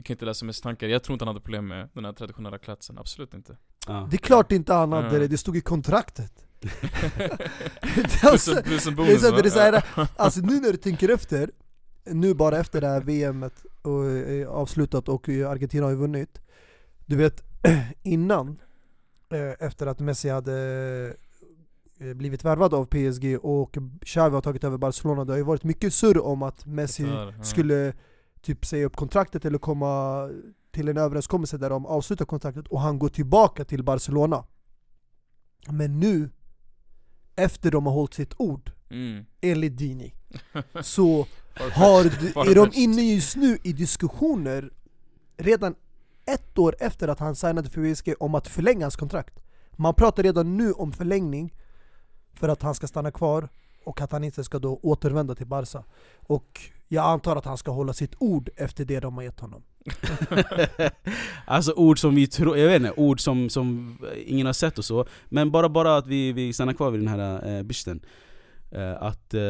[0.00, 2.12] vi kan inte läsa Messis tankar, jag tror inte han hade problem med den här
[2.12, 3.56] traditionella klädseln, absolut inte.
[3.86, 4.08] Ja.
[4.10, 6.32] Det är klart inte han hade det, det stod i kontraktet.
[8.22, 9.36] Alltså, en, plus en det är bonus så- va?
[9.42, 11.50] det är så här- Alltså nu när du tänker efter,
[12.04, 16.40] nu bara efter det här VMet och är avslutat och Argentina har ju vunnit.
[17.06, 17.42] Du vet,
[18.02, 18.58] innan,
[19.32, 20.54] eh, efter att Messi hade
[22.00, 25.64] eh, blivit värvad av PSG och Xavi har tagit över Barcelona, det har ju varit
[25.64, 27.06] mycket surr om att Messi
[27.42, 27.92] skulle
[28.42, 30.28] typ säga upp kontraktet eller komma
[30.70, 34.44] till en överenskommelse där de avslutar kontraktet och han går tillbaka till Barcelona.
[35.68, 36.30] Men nu,
[37.36, 39.24] efter de har hållit sitt ord, mm.
[39.40, 40.14] enligt Dini
[40.82, 42.04] Så har,
[42.50, 44.70] är de inne just nu i diskussioner
[45.36, 45.74] redan
[46.26, 49.40] ett år efter att han signade för PSG om att förlänga hans kontrakt.
[49.70, 51.54] Man pratar redan nu om förlängning
[52.34, 53.48] för att han ska stanna kvar
[53.84, 55.84] och att han inte ska då återvända till Barca.
[56.16, 59.62] Och jag antar att han ska hålla sitt ord efter det de har gett honom.
[61.44, 64.84] Alltså ord som vi tror, jag vet inte, ord som, som ingen har sett och
[64.84, 65.06] så.
[65.28, 68.00] Men bara, bara att vi, vi stannar kvar vid den här eh, bisten
[68.70, 69.40] eh, Att eh,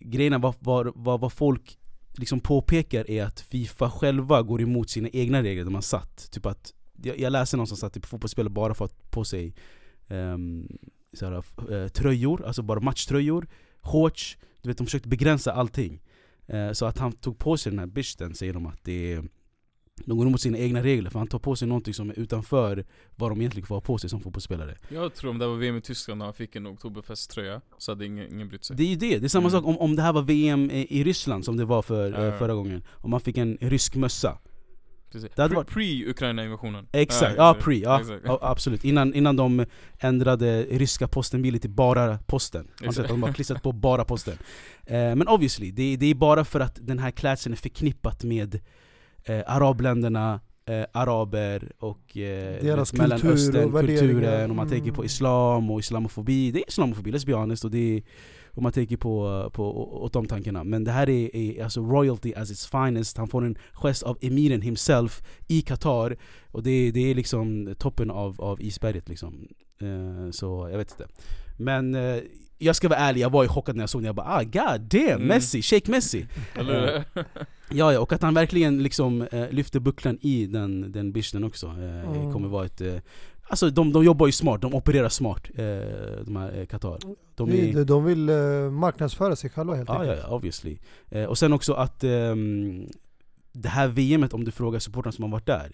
[0.00, 1.78] grejerna vad, vad, vad, vad folk
[2.18, 6.30] liksom påpekar är att Fifa själva går emot sina egna regler de har satt.
[6.30, 9.24] Typ att, jag, jag läste någon som satt typ fotbollsspelare bara för att ha på
[9.24, 9.54] sig
[10.08, 10.68] ehm,
[11.12, 13.46] såhär, eh, tröjor, alltså bara matchtröjor,
[13.86, 16.02] shorts, du vet de försökte begränsa allting.
[16.46, 19.24] Eh, Så att han tog på sig den här bisten säger de att det är
[20.04, 22.84] de går emot sina egna regler för han tar på sig någonting som är utanför
[23.16, 24.78] vad de egentligen får ha på sig som fotbollsspelare.
[24.88, 28.06] Jag tror om det var VM i Tyskland när han fick en oktoberfesttröja, så hade
[28.06, 28.76] ingen, ingen brytt sig.
[28.76, 29.50] Det är ju det, det är samma Mm.
[29.60, 32.38] sak om, om det här var VM i Ryssland som det var för, ja.
[32.38, 32.82] förra gången.
[32.90, 34.38] Om man fick en rysk mössa
[35.16, 35.36] Precis.
[35.36, 37.64] Det hade varit- Pre-Ukraina-invasionen Exakt, ja, exakt.
[37.64, 39.64] pre, ja, ja absolut Innan, innan de
[39.98, 42.88] ändrade ryska postenbilen till bara posten sett?
[42.88, 43.08] Exakt.
[43.08, 44.34] De har klistrat på bara posten
[44.86, 48.60] eh, Men obviously, det, det är bara för att den här klädseln är förknippat med
[49.24, 54.90] eh, arabländerna eh, araber och eh, Deras vet, kultur och Mellanöstern, kulturen, och man tänker
[54.92, 55.06] på Mm.
[55.06, 58.02] islam och islamofobi Det är islamofobi, let's be honest och det är,
[58.56, 60.64] om man tänker på, på åt de tankarna.
[60.64, 63.16] Men det här är, är alltså royalty as its finest.
[63.16, 66.16] Han får en gest av emiren himself i Qatar.
[66.50, 69.48] Och det, det är liksom toppen av, av isberget liksom.
[69.80, 71.06] Eh, Så jag vet inte.
[71.56, 72.18] Men eh,
[72.58, 74.42] jag ska vara ärlig, jag var ju chockad när jag såg det Jag bara ah
[74.42, 75.26] god damn, Mm.
[75.26, 76.26] Messi, Sheikh Messi.
[76.54, 77.24] Eller hur?
[77.70, 81.66] Ja, ja, och att han verkligen liksom eh, lyfter bucklan i den, den bischen också
[81.66, 82.32] eh, Mm.
[82.32, 82.80] kommer vara ett...
[83.46, 85.64] Eh, alltså de, de jobbar ju smart, de opererar smart, eh,
[86.24, 86.98] de här eh, Qatar.
[87.34, 90.78] De är, de vill eh, marknadsföra sig själva helt ja, ja, enkelt ja, obviously.
[91.08, 92.88] Eh, och sen också att ehm,
[93.52, 95.72] det här VMet, om du frågar supportrarna som har varit där,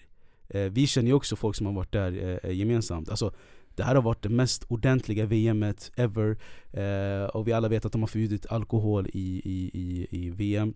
[0.49, 3.09] eh, vi känner ju också folk som har varit där eh, gemensamt.
[3.09, 3.33] Alltså,
[3.75, 6.37] det här har varit det mest ordentliga VMet ever,
[6.71, 10.73] eh, och vi alla vet att de har förbjudit alkohol i, i, i, i VM.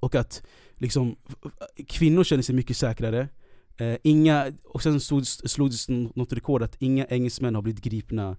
[0.00, 0.42] Och att
[0.74, 1.16] liksom,
[1.88, 3.28] kvinnor känner sig mycket säkrare,
[3.76, 8.36] eh, inga, och sen slogs, något rekord att inga engelsmän har blivit gripna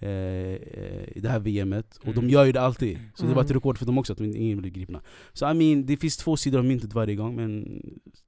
[0.00, 2.30] eh, i det här VMet, och de Mm.
[2.30, 2.98] gör ju det alltid.
[3.14, 3.54] Så det var ett Mm.
[3.58, 5.02] rekord för dem också att ingen blev gripna.
[5.32, 7.82] Så I mean, det finns två sidor av myntet varje gång, men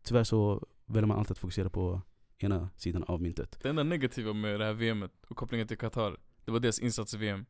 [0.05, 2.03] tyvärr så väljer man alltid att fokusera på
[2.38, 3.59] ena sidan av myntet.
[3.62, 7.14] Det enda negativa med det här VMet och kopplingen till Qatar, det var deras insats
[7.14, 7.44] i VM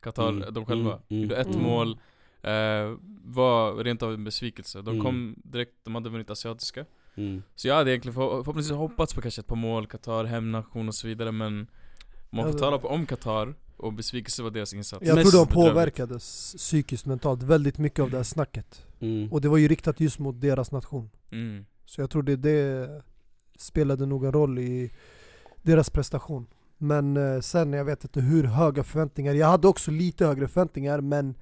[0.00, 1.62] Qatar, Mm, de själva, mm, mm, gjorde ett mm.
[1.62, 1.90] mål,
[2.42, 5.04] eh, var rent av en besvikelse De Mm.
[5.04, 6.84] kom direkt, de hade vunnit asiatiska
[7.16, 7.42] Mm.
[7.54, 10.94] Så jag hade egentligen för, förhoppningsvis hoppats på kanske ett par mål, Qatar, hemnation och
[10.94, 11.66] så vidare men
[12.30, 15.54] man får Ja, tala på om Qatar, och besvikelse var deras insats Jag tror de
[15.54, 19.32] påverkades psykiskt, mentalt, väldigt mycket av det här snacket Mm.
[19.32, 21.66] Och det var ju riktat just mot deras nation mm.
[21.84, 22.88] Så jag tror det, det
[23.58, 24.92] spelade nog en roll i
[25.62, 26.46] deras prestation
[26.78, 31.00] Men eh, sen, jag vet inte hur höga förväntningar, jag hade också lite högre förväntningar
[31.00, 31.34] men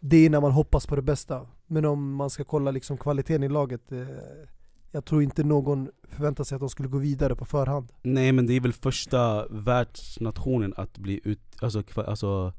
[0.00, 3.42] Det är när man hoppas på det bästa Men om man ska kolla liksom kvaliteten
[3.42, 4.06] i laget eh,
[4.94, 8.46] Jag tror inte någon förväntar sig att de skulle gå vidare på förhand Nej men
[8.46, 12.52] det är väl första världsnationen att bli ut, alltså, alltså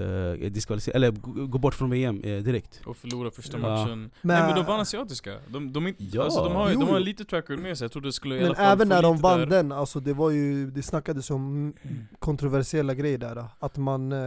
[0.00, 1.10] uh, diskvalificerade, eller
[1.46, 2.80] gå bort från VM eh, direkt.
[2.86, 3.62] Och förlora första Ja.
[3.68, 3.98] matchen.
[3.98, 5.34] Men- Nej men de vann asiatiska.
[5.48, 6.24] De, de, är inte- Ja.
[6.24, 8.34] alltså, de, har, ju- de har lite track record med sig, jag trodde det skulle
[8.34, 9.46] i Men alla fall även när de vann där.
[9.46, 11.72] den, alltså det var ju, det snackades om
[12.18, 13.44] kontroversiella grejer där.
[13.58, 14.18] Att man eh,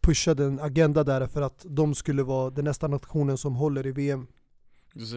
[0.00, 3.92] pushade en agenda där för att de skulle vara den nästa nationen som håller i
[3.92, 4.26] VM.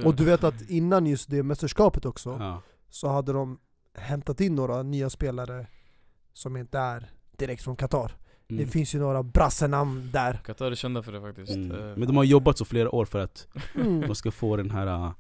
[0.06, 2.62] Och du vet att innan just det mästerskapet också, Ja.
[2.90, 3.60] så hade de
[3.96, 5.68] hämtat in några nya spelare
[6.34, 8.18] som inte är direkt från Qatar.
[8.50, 8.64] Mm.
[8.66, 10.34] Det finns ju några brassenamn där.
[10.46, 11.52] Qatar är kända för det faktiskt.
[11.56, 11.72] Mm.
[11.72, 14.02] Eh, Men de har jobbat så flera år för att Mm.
[14.02, 15.12] de ska få den här uh,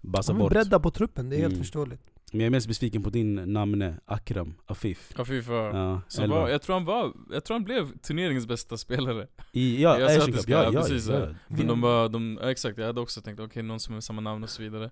[0.00, 0.52] bassa De är bort.
[0.52, 1.62] bredda på truppen, det är helt Mm.
[1.64, 2.02] förståeligt.
[2.34, 5.12] Men jag är mest besviken på din namne, Akram Afif.
[5.18, 5.44] Ja fan.
[5.46, 6.36] Ja, elva.
[6.36, 9.26] var, jag tror han var, jag tror han blev turneringens bästa spelare.
[9.52, 11.26] I, ja, Jag sa att det Cup, ska- ja, ja, ja, precis, ja, ja.
[11.28, 11.34] ja.
[11.48, 14.20] Men de var, de, ja, exakt, jag hade också tänkt okej någon som med samma
[14.20, 14.84] namn och så vidare.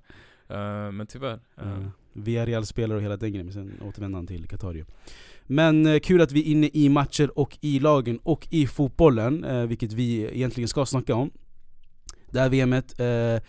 [0.49, 1.41] Eh, men tyvärr.
[1.61, 4.85] eh, Uh, Villarreal-spelare och hela den grejen, men sen återvände han till Qatar.
[5.47, 9.45] Men eh, kul att vi är inne i matcher och i lagen och i fotbollen,
[9.45, 11.31] eh, vilket vi egentligen ska snacka om.
[12.31, 13.47] Det här VMet, eh,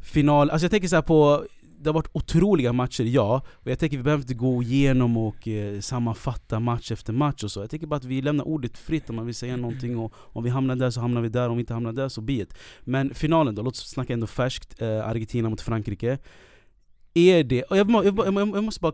[0.00, 1.44] final, alltså jag tänker så här på
[1.84, 3.42] det har varit otroliga matcher, ja.
[3.48, 7.50] Och jag tänker vi behöver inte gå igenom och eh, sammanfatta match efter match och
[7.50, 7.60] så.
[7.60, 10.44] Jag tänker bara att vi lämnar ordet fritt om man vill säga någonting och om
[10.44, 12.54] vi hamnar där så hamnar vi där, om vi inte hamnar där så be it.
[12.80, 14.82] Men finalen då, låt oss snacka ändå färskt.
[14.82, 16.18] Eh, Argentina mot Frankrike.
[17.14, 18.92] Är det, och jag, jag, jag, jag måste bara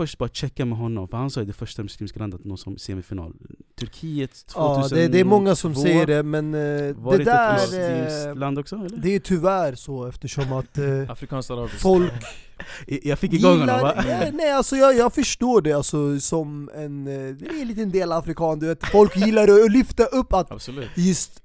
[0.00, 2.56] först bara checka med honom, för han sa ju det första muslimska landet att nå
[2.56, 3.32] som semifinal.
[3.78, 4.96] Turkiet 2002?
[4.96, 7.56] Ja, det, det är många som säger det, men eh, Var det där...
[7.56, 8.96] ett eh, land också eller?
[8.96, 11.82] Det är tyvärr så eftersom att eh, Afrikanskt arabiskt.
[11.82, 12.12] folk
[12.86, 14.04] Jag fick igång honom va?
[14.08, 17.90] ja, Nej alltså jag, jag förstår det alltså som en, eh, det är en liten
[17.90, 20.90] del afrikan, du vet Folk gillar att lyfta upp att Absolut.
[20.96, 21.42] just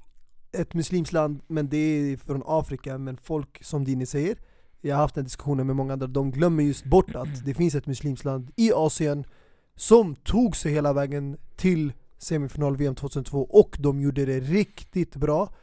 [0.57, 4.35] ett muslimskt land, men det är från Afrika, men folk som Dini säger
[4.85, 7.75] Jag har haft den diskussionen med många andra, de glömmer just bort att det finns
[7.75, 9.25] ett muslimskt land i Asien
[9.75, 15.53] Som tog sig hela vägen till semifinal VM 2002 och de gjorde det riktigt bra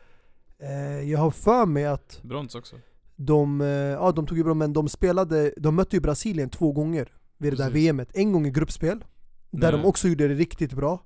[0.59, 2.77] eh, Jag har för mig att Brons också.
[3.17, 6.73] de, eh, ja, de tog ju bra, men de spelade, de mötte ju Brasilien två
[6.73, 7.71] gånger vid det där.
[7.71, 8.11] VMet.
[8.15, 9.05] En gång i gruppspel,
[9.51, 9.81] där Nej.
[9.83, 11.03] de också gjorde det riktigt bra.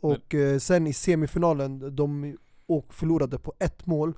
[0.00, 2.36] Och eh, sen i semifinalen, de
[2.66, 4.14] och förlorade på ett mål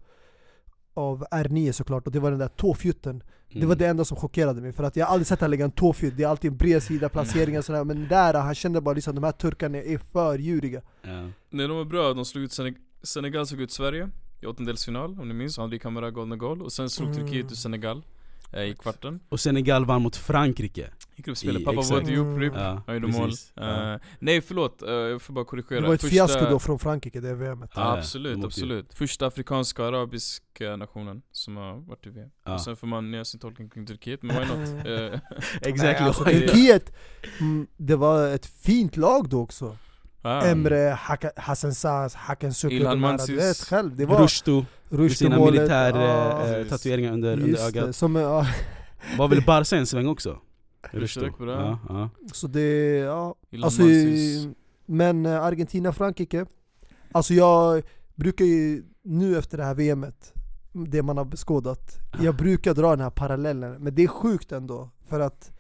[0.96, 3.22] av R9 såklart, och det var den där tåfjutten.
[3.48, 3.68] Det Mm.
[3.68, 5.70] var det enda som chockerade mig, för att jag har aldrig sett han lägga en
[5.70, 8.94] tåfjutt, det är alltid en bred sida, placeringar och sådär, men där, han kände bara
[8.94, 10.82] liksom de här turkarna är för djuriga.
[11.02, 11.28] Ja.
[11.50, 14.09] Nej de var bra, de slog ut Seneg- Senegal slog ut Sverige
[14.40, 17.20] i åttondelsfinal om ni minns, Henri Camara golden goal Och sen slog Mm.
[17.26, 18.02] Turkiet ut Senegal
[18.52, 20.90] eh, i kvarten Och Senegal vann mot Frankrike.
[21.18, 21.90] I gruppspelet, exakt.
[21.90, 22.38] var.
[22.40, 23.52] RIP, Ja, han gjorde mål precis.
[23.55, 23.92] Ja.
[23.94, 26.79] Eh, Nej förlåt, eh, jag får bara korrigera Det var ett Första- fiasko då från
[26.79, 27.70] Frankrike, det VMet.
[27.74, 28.94] Ja, Ja, absolut, absolut.
[28.94, 32.29] Första afrikanska arabiska nationen som har varit i VM.
[32.44, 32.55] Ja.
[32.55, 34.87] Och sen får man göra sin tolkning kring Turkiet, men why not?
[34.87, 35.20] Eh,
[35.70, 36.00] Exakt.
[36.07, 36.92] Alltså, det- Turkiet,
[37.40, 39.76] mm, det var ett fint lag då också.
[40.22, 40.98] ah, Emre,
[41.37, 43.64] Hassan Saz, Hakan Sukri, Ilhan Mansis.
[43.64, 43.96] själv.
[43.96, 47.96] Det var Rushdo med sina militärtatueringar tatueringar under, under just det, ögat.
[47.96, 48.46] som, ja,
[49.18, 50.38] Var väl Barca en sväng också?
[50.92, 51.53] Gick bra.
[51.53, 52.11] Ja, ja.
[52.33, 53.35] Så det, ja.
[53.62, 53.83] Alltså,
[54.87, 56.46] men eh, Argentina, Frankrike.
[57.12, 57.83] Alltså jag
[58.14, 60.33] brukar ju, nu efter det här VMet,
[60.72, 63.83] det man har beskådat, jag brukar dra den här parallellen.
[63.83, 65.53] Men det är sjukt ändå, för att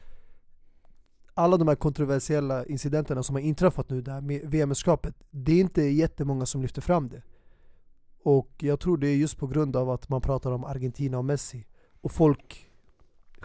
[1.34, 5.82] alla de här kontroversiella incidenterna som har inträffat nu där med VM-mästerskapet, det är inte
[5.82, 7.22] jättemånga som lyfter fram det.
[8.22, 11.24] Och jag tror det är just på grund av att man pratar om Argentina och
[11.24, 11.66] Messi.
[12.00, 12.65] Och folk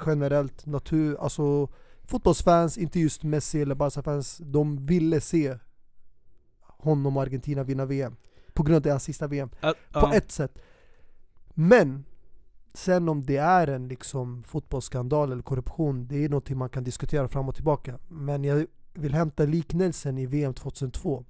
[0.06, 1.70] generellt, natur, alltså
[2.04, 5.58] fotbollsfans, inte just Messi eller Barca-fans, de ville se
[6.62, 8.16] honom och Argentina vinna VM.
[8.54, 9.50] På grund av deras sista VM.
[9.62, 10.14] Ä- På ja.
[10.14, 10.60] ett sätt.
[11.54, 12.06] Men,
[12.74, 17.28] sen om det är en liksom fotbollsskandal eller korruption, det är någonting man kan diskutera
[17.28, 18.00] fram och tillbaka.
[18.08, 21.26] Men jag vill hämta liknelsen i VM 2002.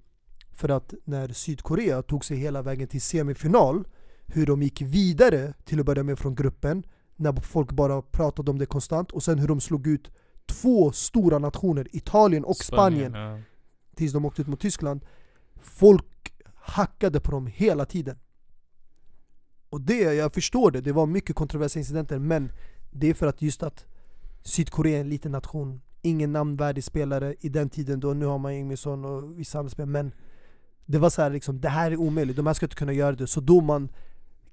[0.51, 3.88] För att när Sydkorea tog sig hela vägen till semifinal,
[4.25, 6.84] hur de gick vidare till att börja med från gruppen,
[7.21, 10.12] när folk bara pratade om det konstant, och sen hur de slog ut
[10.45, 13.39] två stora nationer, Italien och Spanien, ja.
[13.95, 15.05] tills de åkte ut mot Tyskland.
[15.55, 18.17] Folk hackade på dem hela tiden.
[19.69, 22.51] Och det, jag förstår det, det var mycket kontroversiella incidenter men
[22.91, 23.86] det är för att just att
[24.43, 28.51] Sydkorea är en liten nation, ingen namnvärdig spelare i den tiden då, nu har man
[28.51, 30.13] Ingmarsson och vissa andra spelare men
[30.86, 33.15] det var så här liksom, det här är omöjligt, de här ska inte kunna göra
[33.15, 33.27] det.
[33.27, 33.89] Så då man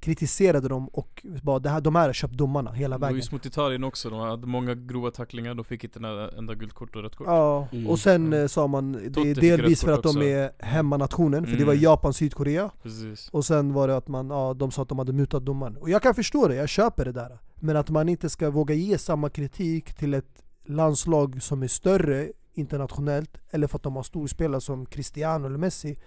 [0.01, 3.17] kritiserade dem och bara, det här, de här har köpt domarna hela Det var vägen.
[3.17, 6.05] just mot Italien också, de hade många grova tacklingar, de fick inte en
[6.39, 7.87] enda gult kort och rött kort Ja, Mm.
[7.87, 8.41] och sen Mm.
[8.43, 10.23] eh, sa man, det Totti är delvis för att de också.
[10.23, 11.83] är hemmanationen, för det var Mm.
[11.85, 15.13] Japan, Sydkorea Precis Och sen var det att man, ja, de sa att de hade
[15.13, 15.77] mutat domaren.
[15.77, 17.39] Och jag kan förstå det, jag köper det där.
[17.55, 22.29] Men att man inte ska våga ge samma kritik till ett landslag som är större
[22.55, 25.99] internationellt, eller för att de har storspelare som Cristiano eller Messi.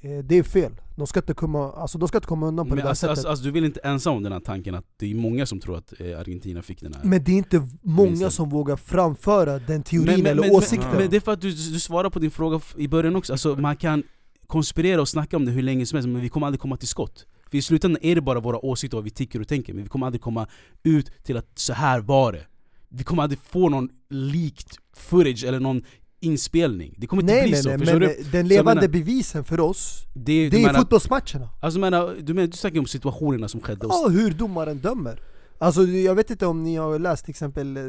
[0.00, 0.72] Eh, Det är fel.
[0.96, 3.00] De ska inte komma, alltså, de ska inte komma undan på Men det där alltså,
[3.00, 3.10] sättet.
[3.10, 5.60] alltså, alltså, du vill inte ensam om den här tanken att det är många som
[5.60, 8.30] tror att eh, Argentina fick den här men det är inte många Vinsten.
[8.30, 10.90] som vågar framföra den teorin Men- men- eller men- åsikten.
[10.96, 13.56] Men, det är för att du, du svarar på din fråga i början också, alltså,
[13.56, 14.02] man kan
[14.46, 16.88] konspirera och snacka om det hur länge som helst men vi kommer aldrig komma till
[16.88, 19.72] skott För i slutändan är det bara våra åsikter och vad vi tycker och tänker,
[19.74, 20.46] men vi kommer aldrig komma
[20.82, 22.46] ut till att så här var det
[22.88, 25.82] Vi kommer aldrig få någon likt footage eller någon
[26.20, 28.22] inspelning, det kommer inte nej bli nej så, nej, förstår men du?
[28.32, 31.48] den levande menar- bevisen för oss, Det, det är menar, fotbollsmatcherna.
[31.60, 35.20] alltså, menar, du, menar, du snackar om situationerna som skedde och Ja, hur domaren dömer.
[35.58, 37.82] Alltså jag vet inte om ni har läst till exempel eh,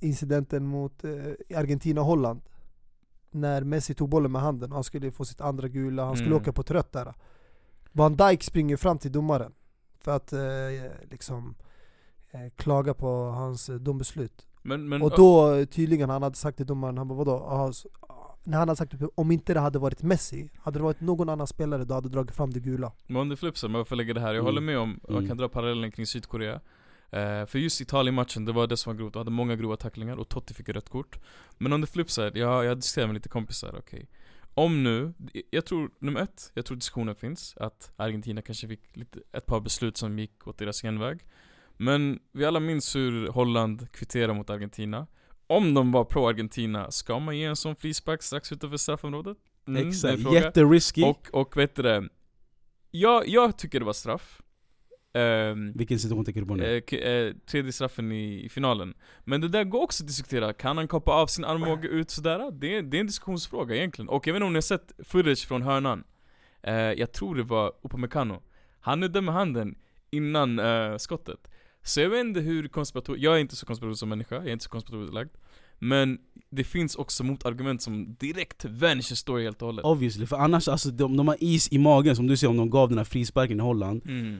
[0.00, 2.40] incidenten mot eh, Argentina-Holland
[3.30, 6.42] När Messi tog bollen med handen, han skulle få sitt andra gula, han skulle Mm.
[6.42, 7.14] åka på ett rött där
[7.92, 9.52] Van Dijk springer fram till domaren
[10.00, 10.40] för att eh,
[11.10, 11.54] liksom
[12.30, 16.66] eh, klaga på hans eh, dombeslut Men, men Och då tydligen, han hade sagt till
[16.66, 17.72] domaren, han bara vadå?
[17.72, 17.88] Så-
[18.44, 21.28] när han hade sagt typ, om inte det hade varit Messi, hade det varit någon
[21.28, 23.96] annan spelare då hade dragit fram det gula Men on the flip side, men varför
[23.96, 24.26] lägga det här?
[24.28, 24.44] Jag Mm.
[24.44, 25.28] håller med om, man Mm.
[25.28, 26.60] kan dra parallellen kring Sydkorea
[27.10, 30.16] eh, För just Italien-matchen, det var det som var grovt, de hade många grova tacklingar
[30.16, 31.18] och Totti fick rött kort
[31.58, 34.08] Men on the flip side, jag, jag diskuterade med lite kompisar, okej
[34.54, 35.12] Om nu,
[35.50, 39.60] jag tror, nummer ett, jag tror diskussionen finns att Argentina kanske fick lite, ett par
[39.60, 41.24] beslut som gick åt deras genväg
[41.76, 45.06] Men vi alla minns hur Holland kvitterade mot Argentina.
[45.46, 49.36] Om de var pro-Argentina, ska man ge en sån frispark strax utanför straffområdet?
[49.68, 51.02] Mm, Exakt, jätterisky.
[51.02, 52.08] Och, och vet du det?
[52.90, 54.40] Jag, jag tycker det var straff.
[55.14, 56.64] Ehm, Vilken situation tänker du på nu?
[56.88, 58.94] eh, eh, Tredje straffen i, i finalen.
[59.24, 62.50] Men det där går också att diskutera, kan han kapa av sin armbåge ut sådär?
[62.52, 64.08] Det, det är en diskussionsfråga egentligen.
[64.08, 66.04] Och jag vet inte om ni har sett footage från hörnan.
[66.62, 68.42] Eh, Jag tror det var Upamecano.
[68.80, 69.78] Han nuddade med handen
[70.10, 71.48] innan eh, skottet
[71.86, 74.52] Så jag vet inte hur konspiratoriskt, jag är inte så konspiratorisk som människa, jag är
[74.52, 75.30] inte så konspiratoriskt lagd.
[75.78, 76.18] Men
[76.50, 79.84] det finns också motargument som direkt vanisher story helt och hållet.
[79.84, 82.70] Obviously, för annars alltså, de, de har is i magen som du säger om de
[82.70, 84.02] gav den här frisparken i Holland.
[84.06, 84.36] Mm.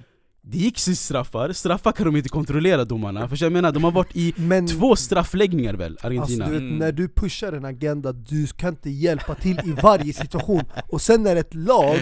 [0.48, 3.90] Det gick sig straffar, straffar kan de inte kontrollera domarna, för jag menar de har
[3.90, 6.46] varit i Men två straffläggningar väl, Alltså Argentina?
[6.46, 6.76] du vet, Mm.
[6.78, 10.62] när du pushar en agenda, du kan inte hjälpa till i varje situation.
[10.88, 11.96] Och sen när ett lag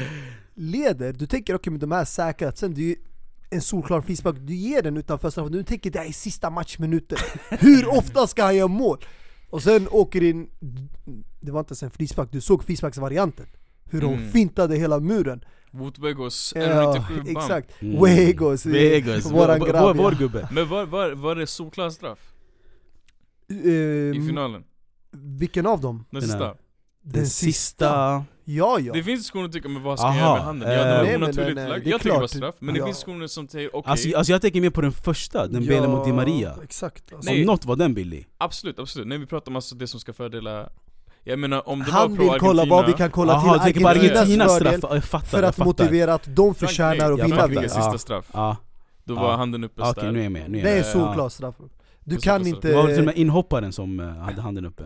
[0.54, 2.96] leder, du tänker okej men de är säkra, sen ju
[3.54, 7.18] en solklar frispark, du ger den utanför straffen, du tänker det här är sista matchminuten
[7.50, 8.98] Hur ofta ska han göra mål?
[9.50, 10.50] Och sen åker in,
[11.40, 13.46] det var inte ens en frispark, du såg frisparksvarianten
[13.90, 14.30] Hur de Mm.
[14.32, 17.36] fintade hela muren Woodwegos Ja, 197 bam.
[17.36, 18.02] exakt, Mm.
[18.04, 20.18] Wegos, Vegas, våran vår, grabb vår, vår ja.
[20.18, 22.18] gubbe Men var, var, var det solklar straff?
[23.48, 24.64] I Ehm, finalen?
[25.12, 26.04] Vilken av dem?
[26.10, 26.54] Den Den sista?
[27.02, 28.24] Den, sista?
[28.44, 28.92] Ja ja!
[28.92, 30.72] Det finns diskussioner som tycker, men vad ska Aha, jag göra med handen?
[30.72, 31.84] Ja, det eh, var Nej, onaturligt den, eh, lagd.
[31.84, 32.30] det är Jag tycker det var klart.
[32.30, 32.86] straff, men det Ja.
[32.86, 35.88] finns diskussioner som säger okej, alltså, alltså jag tänker mer på den första, den Bale
[35.88, 37.30] mot Di Maria Exakt alltså.
[37.30, 37.44] Om Nej.
[37.46, 39.08] något var den billig absolut, absolut.
[39.08, 40.68] Nej vi pratar om alltså det som ska fördela
[41.24, 43.86] Jag menar om det Han var vill kolla vad vi kan kolla Jaha, du till
[43.86, 45.64] Argentinas fördel fattar, För att fattar.
[45.64, 47.68] motivera att de förtjänar att vinna det Ja.
[47.68, 48.56] sista straff Ja,
[49.04, 49.22] Då Ja.
[49.22, 51.54] var handen uppe sådär nu är jag med, nu är Det är solklar straff
[52.04, 54.82] Du Det kan inte, Det var till och med inhopparen som eh, hade handen uppe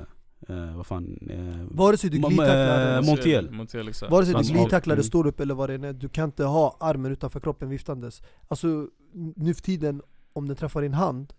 [0.49, 3.51] Eh, vad fan, eh, vare sig du glidtacklar eh, Montiel.
[3.51, 4.13] Montiel exakt.
[4.13, 5.05] Vare sig du glidtacklar, mm.
[5.05, 8.23] står upp eller vad det är, du kan inte ha armen utanför kroppen viftandes.
[8.49, 8.89] Alltså
[9.37, 11.33] nu för tiden, om den träffar din hand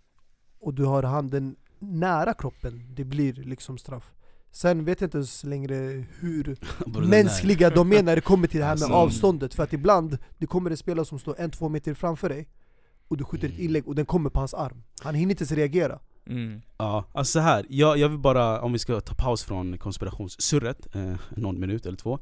[0.60, 4.12] och du har handen nära kroppen, det blir liksom straff.
[4.52, 6.56] Sen vet jag inte ens längre hur
[7.08, 9.54] mänskliga de är när det kommer till det här med Alltså- avståndet.
[9.54, 12.48] För att ibland, det kommer en spelare som står en, två meter framför dig
[13.08, 13.64] och du skjuter ett Mm.
[13.64, 14.82] inlägg och den kommer på hans arm.
[15.00, 15.98] Han hinner inte ens reagera
[16.30, 16.62] mm.
[16.78, 17.66] Ja, alltså så här.
[17.68, 21.96] Jag, jag vill bara, om vi ska ta paus från konspirationssurret, eh, någon minut eller
[21.96, 22.18] två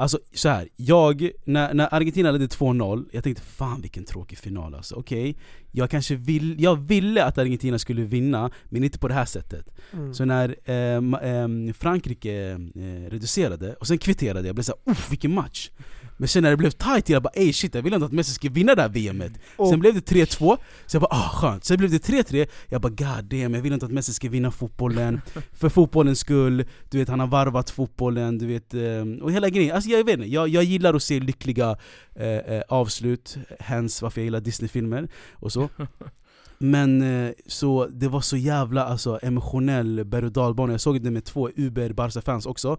[0.00, 0.68] Alltså så här.
[0.76, 5.36] jag, när, när Argentina ledde 2-0, jag tänkte fan vilken tråkig final alltså, okej
[5.72, 9.66] Jag kanske vill, jag ville att Argentina skulle vinna, men inte på det här sättet.
[9.92, 10.14] Mm.
[10.14, 10.74] Så när eh,
[11.22, 15.70] ehm, Frankrike eh, reducerade, och sen kvitterade jag, blev såhär uff vilken match.
[16.20, 18.32] Men sen när det blev tight, jag bara ey shit jag vill inte att Messi
[18.32, 21.64] ska vinna det här VMet Och- Sen blev det 3-2, så jag bara ah skönt.
[21.64, 24.50] Sen blev det 3-3, jag bara god damn jag vill inte att Messi ska vinna
[24.50, 25.20] fotbollen.
[25.52, 29.74] För fotbollens skull, du vet han har varvat fotbollen, du vet ehm, Och hela grejen,
[29.74, 31.76] alltså jag vet inte, jag, jag gillar att se lyckliga
[32.14, 35.68] eh, eh, avslut Hens varför jag gillar Disney-filmer och så.
[36.58, 41.10] Men eh, så det var så jävla alltså, emotionell berg och dalbana, jag såg det
[41.10, 42.78] med två Uber Barca-fans också.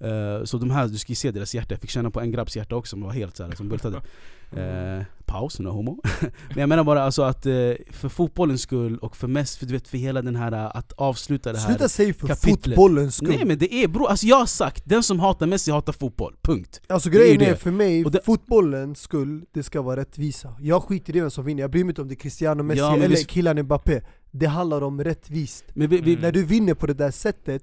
[0.00, 2.30] Eh, Så de här, du ska ju se deras hjärta, jag fick känna på en
[2.30, 4.00] grabbs hjärta också som var helt såhär, som bultade
[4.52, 6.00] eh, Paus, no homo.
[6.48, 7.52] Men jag menar bara alltså att eh,
[7.90, 10.92] för fotbollens skull och för mest, för du vet för hela den här eh, att
[10.92, 12.64] avsluta det här Sluta säga för kapitlet.
[12.76, 13.28] fotbollens skull.
[13.28, 16.36] Nej men det är bro, alltså jag har sagt, den som hatar Messi hatar fotboll,
[16.42, 16.80] punkt.
[16.88, 17.56] Alltså är grejen är, det.
[17.56, 20.54] för mig, Och det- fotbollens skull, det ska vara rättvisa.
[20.60, 22.78] Jag skiter i vem som vinner, jag bryr mig inte om det är Cristiano, Messi
[22.80, 24.00] Ja, eller visst- killen Mbappé.
[24.30, 25.64] Det handlar om rättvist.
[25.74, 26.20] Vi, vi, Mm.
[26.20, 27.62] När du vinner på det där sättet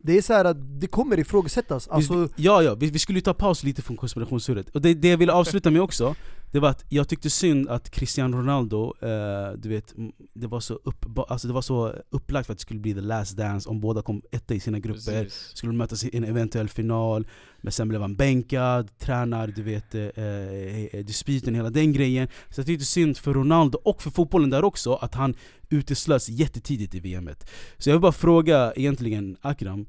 [0.00, 3.34] Det är så att det kommer ifrågasättas, alltså, vi, ja, ja, vi, vi skulle ta
[3.34, 4.68] paus lite från konspirationssurret.
[4.68, 6.14] Och det, det jag ville avsluta med också,
[6.52, 9.94] det var att jag tyckte synd att Cristiano Ronaldo, eh, du vet,
[10.34, 13.00] det var, så upp, alltså det var så upplagt för att det skulle bli the
[13.00, 15.24] last dance om båda kom etta i sina grupper.
[15.24, 15.50] Precis.
[15.54, 17.26] Skulle mötas i en eventuell final,
[17.60, 22.28] men sen blev han bänkad, tränar, du vet, eh, eh, dispyten, hela den grejen.
[22.50, 25.34] Så jag tyckte synd för Ronaldo, och för fotbollen där också, att han
[25.70, 27.50] uteslöts jättetidigt i VMet.
[27.78, 29.86] Så jag vill bara fråga egentligen Akram,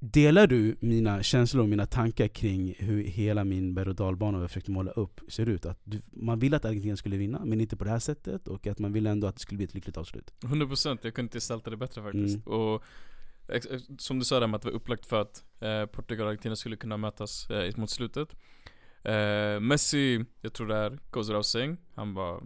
[0.00, 4.50] Delar du mina känslor och mina tankar kring hur hela min berg och dalbana jag
[4.50, 5.66] försökte måla upp ser ut?
[5.66, 8.66] Att du, man ville att Argentina skulle vinna, men inte på det här sättet, och
[8.66, 10.32] att man ville ändå att det skulle bli ett lyckligt avslut.
[10.40, 12.46] 100% jag kunde inte gestalta det bättre faktiskt.
[12.46, 12.58] Mm.
[12.58, 12.84] Och
[13.98, 16.56] som du sa där med att det var upplagt för att eh, Portugal och Argentina
[16.56, 18.28] skulle kunna mötas eh, mot slutet.
[19.02, 21.76] Eh, Messi, jag tror det här goes without saying.
[21.94, 22.42] Han var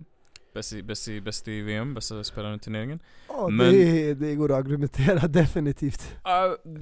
[0.54, 3.00] bäst i, bäst i, bäst i VM, bästa spelaren i turneringen.
[3.28, 6.16] ja, Men- det, det går att argumentera definitivt.
[6.16, 6.72] Uh,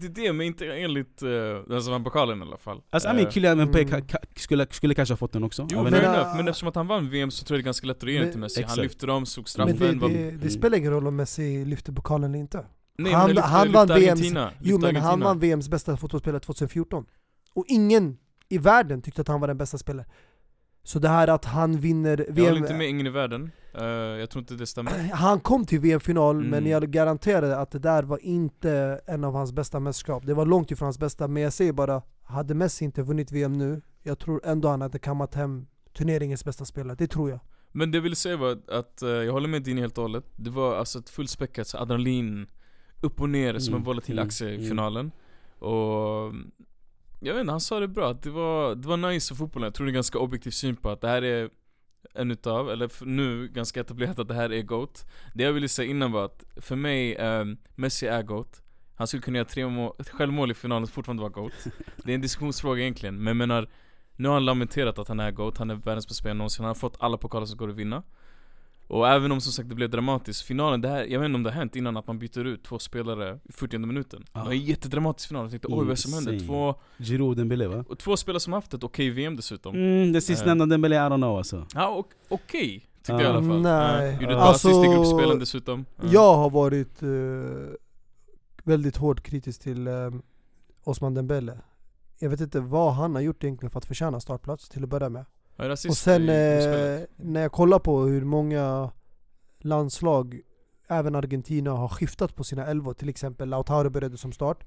[0.00, 1.28] det är det, men inte enligt uh,
[1.68, 2.82] den som vann pokalen i alla fall.
[2.90, 4.04] Alltså Eh, Amin Kylian Mbappé mm.
[4.36, 5.66] skulle, skulle kanske ha fått den också.
[5.70, 7.86] Jo, men, enough, men eftersom att han vann VM så tror jag det är ganska
[7.86, 8.60] lätt att ge den Men- till Messi.
[8.62, 8.82] Han exakt.
[8.82, 10.08] lyfte dem, såg Men straffen, det, var...
[10.08, 12.64] det, det spelar ingen roll om Messi lyfter pokalen eller inte.
[12.98, 14.52] Nej han- men lyfte, han lyfte vann VMs Argentina.
[14.62, 17.06] Jo men han vann VMs bästa fotbollsspelare 2014.
[17.54, 18.16] Och ingen
[18.48, 20.10] i världen tyckte att han var den bästa spelaren.
[20.86, 22.56] Så det här att han vinner Jag håller VM...
[22.56, 23.50] inte med ingen i världen.
[23.74, 24.92] Eh, jag tror inte det stämmer.
[25.12, 26.66] Han kom till VM-final, men Mm.
[26.70, 30.26] jag garanterar att det där var inte en av hans bästa mästerskap.
[30.26, 33.52] Det var långt ifrån hans bästa, men jag säger bara, hade Messi inte vunnit VM
[33.52, 37.40] nu, jag tror ändå han hade kammat hem turneringens bästa spelare, det tror jag.
[37.72, 40.24] Men det jag ville säga var att, eh, jag håller med Dini helt och hållet.
[40.36, 42.46] Det var alltså ett fullspäckat adrenalin,
[43.00, 44.68] upp och ner som en Mm, volatil mm, i mm.
[44.68, 45.10] finalen.
[45.58, 46.50] Och mm,
[47.24, 49.66] jag vet inte, han sa det bra, att det var, det var nice för fotbollen.
[49.66, 51.50] Jag tror det är en ganska objektiv syn på att det här är
[52.14, 55.06] en utav, eller nu ganska etablerat att det här är GOAT.
[55.34, 57.44] Det jag ville säga innan var att, för mig, eh,
[57.74, 58.62] Messi är GOAT.
[58.96, 61.66] Han skulle kunna göra tre mål, ett självmål i finalen och fortfarande vara GOAT.
[62.04, 63.68] Det är en diskussionsfråga egentligen, men jag menar
[64.16, 66.68] Nu har han lamenterat att han är GOAT, han är världens bästa spelare någonsin, han
[66.68, 68.02] har fått alla pokaler som går att vinna
[68.86, 71.42] och även om som sagt det blev dramatiskt, finalen, det här, jag vet inte om
[71.42, 74.40] det har hänt innan att man byter ut två spelare i 40 minuten Ja.
[74.40, 76.46] Det var en jättedramatisk final, jag tänkte oj vad är som händer?
[76.46, 77.84] Två, Giroud och Dembélé va?
[77.88, 81.16] och två spelare som haft ett okej VM dessutom Mm, det sistnämnda Dembélé, I don't
[81.16, 81.66] know alltså.
[81.74, 83.22] Ja, och- okej, tyckte Ja.
[83.22, 84.06] jag i alla fall Nej.
[84.14, 86.02] Ja, Gjorde ett Alltså, assist i gruppspelen dessutom Ja.
[86.12, 87.08] Jag har varit eh,
[88.64, 90.10] väldigt hårt kritisk till eh,
[90.84, 91.58] Osman Dembele.
[92.18, 95.08] Jag vet inte vad han har gjort egentligen för att förtjäna startplats till att börja
[95.08, 95.24] med.
[95.56, 98.90] Ja, Och sen eh, när jag kollar på hur många
[99.60, 100.40] landslag,
[100.88, 102.94] även Argentina, har skiftat på sina elvor.
[102.94, 104.64] Till exempel Lautaro började som start.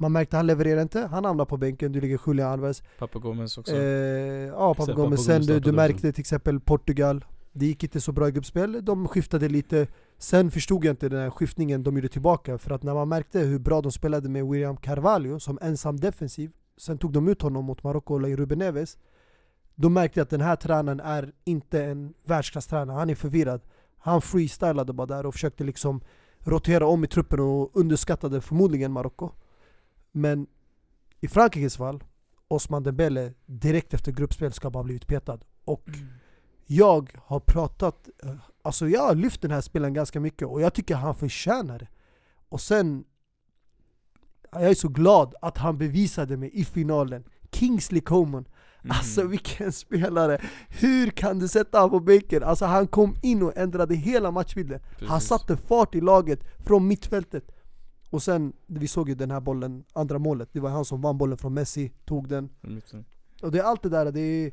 [0.00, 2.82] Man märkte han levererar inte, han hamnar på bänken, du ligger Julian Alves.
[2.98, 5.26] Pappa Gomez också Eh, ja, Papa Gomez.
[5.26, 8.84] Papa Sen du, du märkte till exempel Portugal, det gick inte så bra i gruppspel,
[8.84, 9.86] de skiftade lite.
[10.18, 13.38] Sen förstod jag inte den här skiftningen de gjorde tillbaka, för att när man märkte
[13.38, 17.64] hur bra de spelade med William Carvalho som ensam defensiv, sen tog de ut honom
[17.64, 18.96] mot Marocko och Ruben Neves.
[19.74, 23.60] Då märkte jag att den här tränaren är inte en världsklasstränare, han är förvirrad.
[23.98, 26.00] Han freestylade bara där och försökte liksom
[26.38, 29.30] rotera om i truppen och underskattade förmodligen Marocko.
[30.12, 30.46] Men
[31.20, 32.04] i Frankrikes fall,
[32.48, 35.38] Osman Dembele direkt efter gruppspel ska bara bli utpetad.
[35.64, 35.88] Och
[36.66, 40.74] jag har pratat, eh, alltså jag har lyft den här spelaren ganska mycket och jag
[40.74, 41.88] tycker han förtjänar det.
[42.48, 43.04] Och sen,
[44.52, 47.24] jag är så glad att han bevisade mig i finalen.
[47.52, 48.44] Kingsley Coman,
[48.84, 48.96] Mm.
[48.96, 50.40] alltså vilken spelare!
[50.68, 52.42] Hur kan du sätta honom på bänken?
[52.42, 54.80] Alltså han kom in och ändrade hela matchbilden.
[54.98, 55.28] Han Precis.
[55.28, 57.44] satte fart i laget från mittfältet.
[58.10, 61.18] Och sen, vi såg ju den här bollen, andra målet, det var han som vann
[61.18, 62.48] bollen från Messi, tog den.
[63.42, 64.52] Och det är allt det där, det är...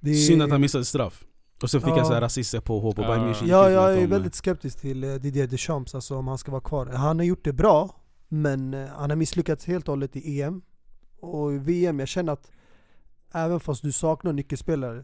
[0.00, 1.24] Det är Synd att han missade straff.
[1.62, 1.96] Och så fick Ja.
[1.96, 3.08] han så här rasistiska påhopp på Ja.
[3.08, 3.46] Bayern München.
[3.46, 6.86] Ja, jag är väldigt skeptisk till eh, Didier Deschamps, alltså om han ska vara kvar.
[6.86, 10.62] Han har gjort det bra, men eh, han har misslyckats helt och hållet i EM.
[11.20, 12.50] Och i VM, jag känner att
[13.32, 14.98] även fast du saknar nyckelspelare,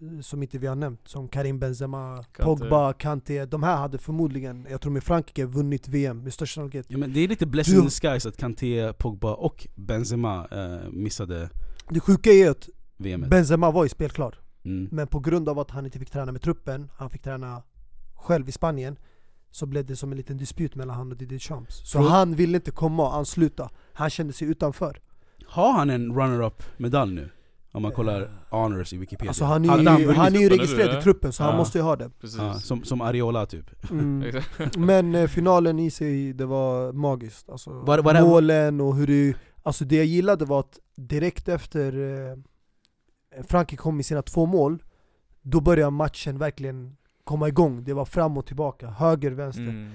[0.00, 2.42] eh, som inte vi har nämnt, som Karim Benzema, Kanté.
[2.42, 6.86] Pogba, Kanté, de här hade förmodligen, jag tror med Frankrike, vunnit VM med största sannolikhet.
[6.88, 11.50] Ja, men det är lite blessing in disguise att Kanté, Pogba och Benzema eh, missade
[11.90, 13.28] Det sjuka är att VM.
[13.28, 14.88] Benzema var ju spelklar, Mm.
[14.92, 17.62] men på grund av att han inte fick träna med truppen, han fick träna
[18.14, 18.96] själv i Spanien,
[19.50, 21.80] så blev det som en liten disput mellan han och Didier Deschamps.
[21.90, 25.00] Så Frå- han ville inte komma och ansluta, han kände sig utanför.
[25.46, 27.30] Har han en runner-up medalj nu?
[27.76, 29.30] Om man kollar honors i Wikipedia.
[29.30, 31.58] Alltså han är ju, han han, är ju registrerad i truppen så han Ja.
[31.58, 32.10] måste ju ha det.
[32.38, 33.90] Ja, som, som Ariola typ.
[33.90, 34.42] Mm.
[34.76, 37.50] Men eh, finalen i sig, det var magiskt.
[37.50, 39.34] Alltså, Var- var målen och hur det...
[39.62, 41.92] Alltså det jag gillade var att direkt efter
[42.28, 44.82] eh, Frankrike kom med sina två mål,
[45.42, 47.84] då började matchen verkligen komma igång.
[47.84, 49.62] Det var fram och tillbaka, höger, vänster.
[49.62, 49.92] Mm.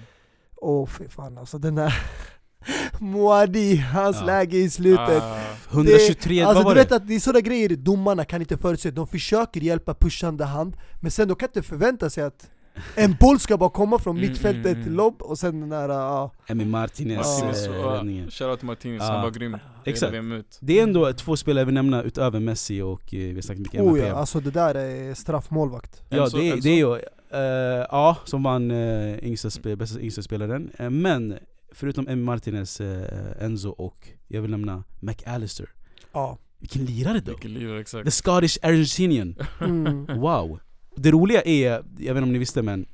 [0.56, 1.94] Och fy fan alltså den där
[3.00, 4.26] Moadi, hans Ja.
[4.26, 5.24] läge i slutet.
[5.24, 5.38] Ah,
[5.72, 6.96] 123, det, alltså, vad var du vet det?
[6.96, 11.12] att det är sådana grejer domarna kan inte förutse, de försöker hjälpa pushande hand, men
[11.12, 12.50] sen de kan inte förvänta sig att
[12.96, 14.94] en boll ska bara komma från Mm, mittfältet, mm, mm.
[14.96, 16.32] lobb, och sen den där, ja.
[16.48, 18.32] Emi Martinez och, räddningen.
[18.32, 19.58] Shoutout till Martinez, han var grym.
[19.86, 20.14] Exakt.
[20.60, 23.82] Det är ändå två spelare vi nämner utöver Messi och eh, vi har sagt mycket
[23.82, 26.02] Oh ja, alltså det där är straffmålvakt.
[26.10, 26.96] Ja, Enzo- det, det är ju,
[27.32, 30.72] eh, ja, som vann uh, yngsta spe, bästa yngsta spelaren.
[30.90, 31.38] Men
[31.72, 35.70] förutom Emi Martinez, eh, Enzo och jag vill nämna McAllister.
[36.12, 36.38] Ja.
[36.60, 37.32] Vilken lirare då!
[37.32, 38.06] Vilket liv, exakt.
[38.06, 39.36] The Scottish Argentinian.
[39.60, 40.06] Mm.
[40.20, 40.60] Wow!
[40.96, 42.86] Det roliga är, jag vet inte om ni visste men,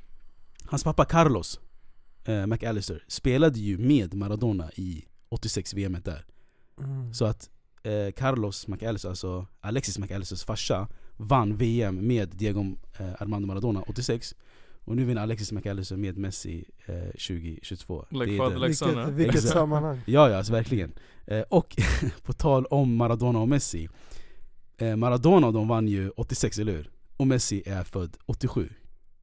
[0.64, 1.60] hans pappa Carlos
[2.24, 6.24] eh, McAllister spelade ju med Maradona i 86 VM där.
[6.80, 7.14] Mm.
[7.14, 7.50] Så att
[7.82, 14.34] eh, Carlos McAllister, alltså Alexis McAllisters farsa, vann VM med Diego eh, Armando Maradona 86
[14.88, 18.60] Och nu vinner Alexis McAllister med Messi eh, 2022 Like Det är father, det.
[18.60, 20.00] like son, Vilket, vilket sammanhang.
[20.06, 20.92] Ja, ja alltså verkligen.
[21.26, 21.76] Eh, och
[22.22, 23.88] på tal om Maradona och Messi.
[24.78, 26.90] Eh, Maradona de vann ju 86, eller hur?
[27.16, 28.68] Och Messi är född 87.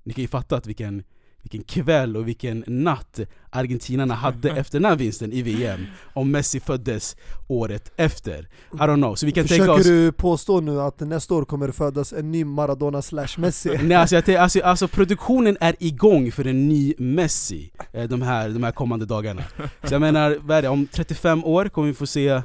[0.03, 1.03] Ni kan ju fatta att vilken,
[1.51, 3.19] vilken kväll och vilken natt
[3.49, 7.15] argentinarna hade efter den här vinsten i VM Om Messi föddes
[7.47, 8.47] året efter.
[8.73, 11.45] I don't know, så vi kan tänka Försöker oss du påstå nu att nästa år
[11.45, 13.77] kommer det födas en ny Maradona slash Messi?
[13.83, 18.49] Nej, alltså, jag, alltså, alltså produktionen är igång för en ny Messi eh, de, här,
[18.49, 19.43] de här kommande dagarna
[19.83, 22.41] Så jag menar, vad är det, om 35 år kommer vi få se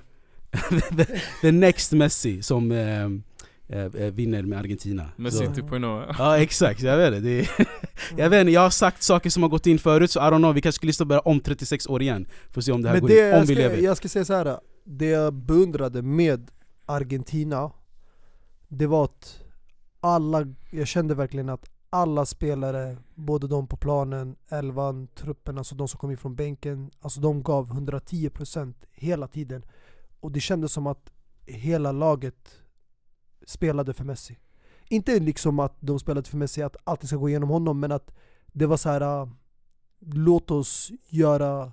[0.97, 1.05] the,
[1.41, 3.09] the next Messi som eh,
[4.11, 6.15] vinner med Argentina Messi Så- 2.0.
[6.19, 7.49] Ja exakt, jag vet det, det är,
[8.17, 10.37] jag, vet inte, jag har sagt saker som har gått in förut så I don't
[10.39, 12.95] know, vi kanske skulle stå börja om 36 år igen Får se om det här
[12.95, 14.59] Men går det, in, om jag, vi ska, lever jag ska säga så här.
[14.85, 16.51] det jag beundrade med
[16.87, 17.71] Argentina,
[18.69, 19.39] det var att
[20.01, 25.89] alla, jag kände verkligen att alla spelare, både de på planen, elvan, truppen, alltså de
[25.89, 29.63] som kom in från bänken, alltså de gav 110% hela tiden.
[30.21, 31.11] Och det kändes som att
[31.47, 32.60] hela laget
[33.51, 34.39] spelade för Messi.
[34.89, 38.15] Inte liksom att de spelade för Messi, att allting ska gå igenom honom, men att
[38.47, 39.01] det var så här.
[39.01, 39.29] Äh,
[40.01, 41.73] låt oss göra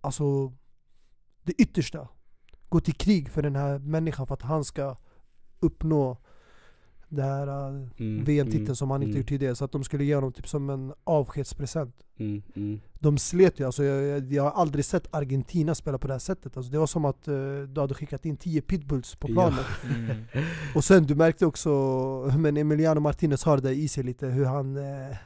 [0.00, 0.52] alltså
[1.42, 2.08] det yttersta.
[2.68, 4.96] Gå till krig för den här människan för att han ska
[5.60, 6.16] uppnå
[7.08, 9.54] det här äh, Mm, VM-titeln mm, som han inte mm, gjort tidigare.
[9.54, 11.94] Så att de skulle ge honom typ som en avskedspresent.
[12.18, 12.80] mm, mm.
[13.00, 16.56] De slet ju, alltså jag, jag, har aldrig sett Argentina spela på det här sättet.
[16.56, 19.32] Alltså det var som att uh, du hade skickat in 10 pitbulls på Ja.
[19.34, 19.64] planen.
[19.84, 20.16] Mm.
[20.74, 21.70] Och sen du märkte också,
[22.38, 25.16] men Emiliano Martinez har det i sig lite, hur han eh,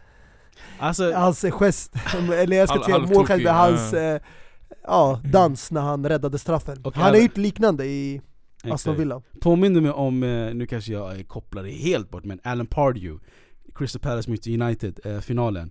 [0.78, 1.94] Alltså, Hans gest,
[2.32, 3.98] eller jag ska Halv- säga med hans ja.
[3.98, 4.20] eh,
[4.82, 6.78] ja, dans när han räddade straffen.
[6.84, 8.20] Och han har gjort liknande i
[8.62, 9.00] Aston exakt.
[9.00, 9.22] Villa.
[9.40, 13.18] Påminner mig om, eh, nu kanske jag kopplar det helt bort, men Alan Pardew
[13.74, 15.70] Crystal Palace mot United, eh, finalen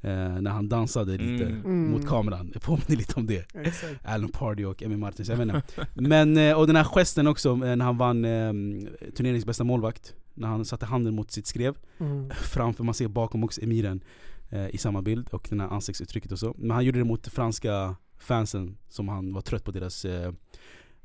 [0.00, 1.60] eh, När han dansade lite Mm.
[1.64, 1.90] Mm.
[1.90, 3.92] mot kameran, det påminner lite om det Exakt.
[4.04, 7.50] Alan Pardew och Emmy Martins, jag vet inte Men, eh, och den här gesten också,
[7.50, 8.52] eh, när han vann eh,
[9.16, 12.30] turneringens bästa målvakt När han satte handen mot sitt skrev Mm.
[12.40, 14.04] Framför, man ser bakom också emiren
[14.50, 17.28] eh, i samma bild och den här ansiktsuttrycket och så Men han gjorde det mot
[17.28, 20.04] franska fansen som han var trött på deras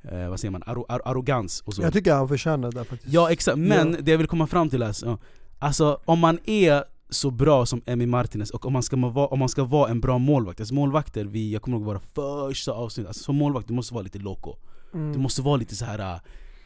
[0.04, 3.14] eh, vad säger man, arro, ar, arrogans och så Jag tycker han förtjänar det faktiskt.
[3.14, 3.98] Ja exakt, men Ja.
[4.02, 5.18] det jag vill komma fram till är alltså,
[5.60, 9.40] alltså om man är så bra som Emi Martinez och om man ska vara, om
[9.40, 13.08] man ska vara en bra målvakt, alltså målvakter, vi, jag kommer ihåg våra första avsnitt,
[13.08, 14.56] alltså som målvakt du måste vara lite loco
[14.94, 15.14] Mm.
[15.14, 16.20] Du måste vara lite så här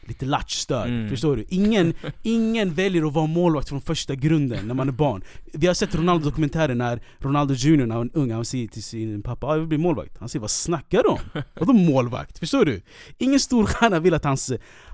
[0.08, 1.10] lite latchstörd, Mm.
[1.10, 1.44] förstår du?
[1.48, 5.22] Ingen, ingen väljer att vara målvakt från första grunden när man är barn
[5.52, 9.22] Vi har sett Ronaldo-dokumentärer när Ronaldo Junior när han är ung, han säger till sin
[9.22, 11.18] pappa ah, jag vill bli målvakt Han säger vad snackar du om?
[11.54, 12.38] Vadå målvakt?
[12.38, 12.82] Förstår du?
[13.18, 14.52] Ingen storstjärna vill att hans,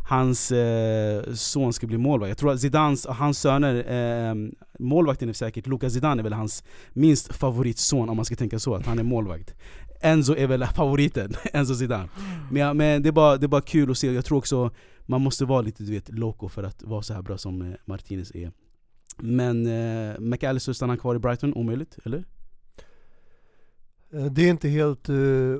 [0.08, 4.34] hans eh, son ska bli målvakt Jag tror att Zidans, hans söner, eh,
[4.78, 8.74] målvakten är säkert Luka Zidane är väl hans minst favoritson om man ska tänka så,
[8.74, 9.54] att han är målvakt
[10.00, 12.08] Enzo är väl favoriten, Enzo Zidane
[12.50, 14.70] men, ja, men det, är bara, det är bara kul att se, jag tror också
[15.10, 17.74] man måste vara lite du vet, loco för att vara så här bra som eh,
[17.84, 18.52] Martinez är
[19.16, 22.24] Men eh, McAllister stannar kvar i Brighton, omöjligt, eller?
[24.12, 25.16] Eh, Det är inte helt eh,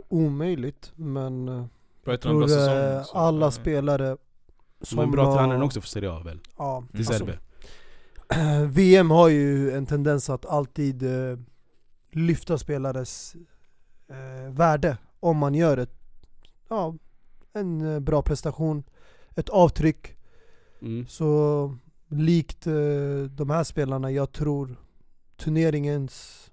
[0.09, 1.65] omöjligt, men eh,
[2.05, 3.05] jag tror bra säsong.
[3.05, 4.17] så, alla eh, spelare
[4.81, 6.41] Som en bra tränare också för Serie A väl?
[6.59, 7.09] Ja, Till Mm.
[7.09, 11.39] alltså, VM har ju en tendens att alltid eh,
[12.13, 13.37] lyfta spelares
[14.09, 15.93] eh, värde om man gör ett,
[16.69, 16.95] ja,
[17.53, 18.83] en bra prestation,
[19.39, 20.17] ett avtryck.
[20.83, 21.07] mm.
[21.07, 21.77] Så
[22.09, 22.73] likt eh,
[23.31, 24.77] de här spelarna, jag tror
[25.37, 26.51] turneringens,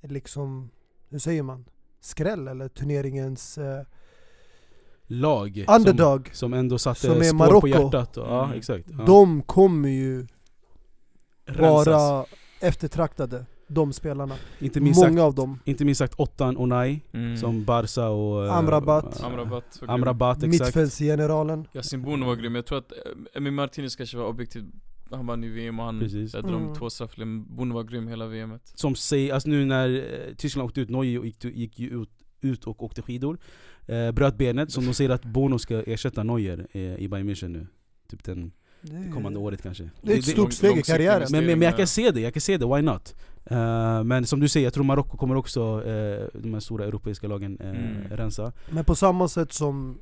[0.00, 0.70] liksom,
[1.08, 1.64] hur säger man?
[2.00, 3.82] Skräll eller turneringens eh,
[5.06, 6.26] Lag underdog.
[6.26, 7.60] som, som ändå satte Som är spår Marocko.
[7.60, 8.58] på hjärtat och, Ja Mm.
[8.58, 9.04] exakt ja.
[9.04, 10.26] De kommer ju
[11.44, 11.86] Rensas.
[11.86, 12.24] vara
[12.60, 13.46] eftertraktade.
[13.68, 14.34] De spelarna.
[14.58, 15.58] Inte minst, Många sagt, av dem.
[15.64, 17.36] inte minst sagt Ottan Onay, Mm.
[17.36, 18.46] som Barca och...
[18.46, 19.20] eh, Amrabat.
[19.22, 19.80] Amrabat.
[19.88, 20.60] Amrabat, exakt.
[20.60, 21.66] Mittfältsgeneralen.
[21.74, 22.98] Yasin Bono var grym, jag tror att eh,
[23.34, 24.64] Emi Martinez kanske var objektiv
[25.10, 26.34] Han vann ju VM och han Precis.
[26.34, 26.66] räddade Mm.
[26.68, 30.34] de två strafflägen, men Bono var grym hela VMet Som säger, alltså nu när eh,
[30.36, 32.10] Tyskland åkte ut, Neuer gick, gick ju ut,
[32.40, 33.38] ut och åkte skidor
[33.86, 37.48] eh, Bröt benet, som de säger att Bono ska ersätta Neuer eh, i Bayern München
[37.48, 37.66] nu
[38.10, 41.26] Typ den Det- kommande året kanske Det är ett stort steg i karriären.
[41.30, 43.14] men, men, men jag kan se det, jag kan se det, why not?
[43.50, 47.28] Eh, men som du säger, jag tror Marocko kommer också, eh, de här stora europeiska
[47.28, 48.08] lagen, eh, Mm.
[48.10, 49.98] rensa Men på samma sätt som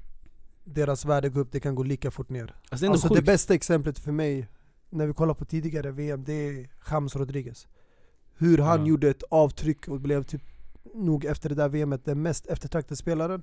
[0.65, 2.55] deras värdecup, det kan gå lika fort ner.
[2.71, 4.49] Alltså det Alltså det bästa exemplet för mig,
[4.91, 7.67] när vi kollar på tidigare VM, det är James Rodriguez.
[8.39, 8.87] Hur han Ja.
[8.87, 10.43] gjorde ett avtryck och blev typ,
[10.95, 13.43] nog efter det där VMet, den mest eftertraktade spelaren.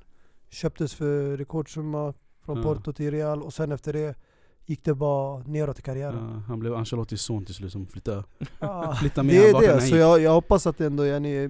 [0.50, 2.14] Köptes för rekordsumma
[2.46, 2.64] från Ja.
[2.64, 4.16] Porto till Real och sen efter det
[4.66, 6.30] gick det bara neråt i karriären.
[6.34, 8.24] Ja, han blev Ancelottis son till slut som flyttade,
[8.60, 11.50] Ah, flyttade med det är det, så jag, jag hoppas att ändå yani,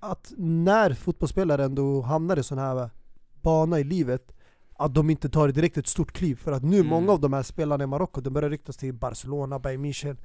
[0.00, 2.90] att när fotbollsspelare ändå hamnar i sån här
[3.42, 4.32] bana i livet
[4.76, 6.86] att de inte tar direkt ett stort kliv, för att nu Mm.
[6.86, 10.16] många av de här spelarna i Marocko, de börjar ryktas till Barcelona, Bayern München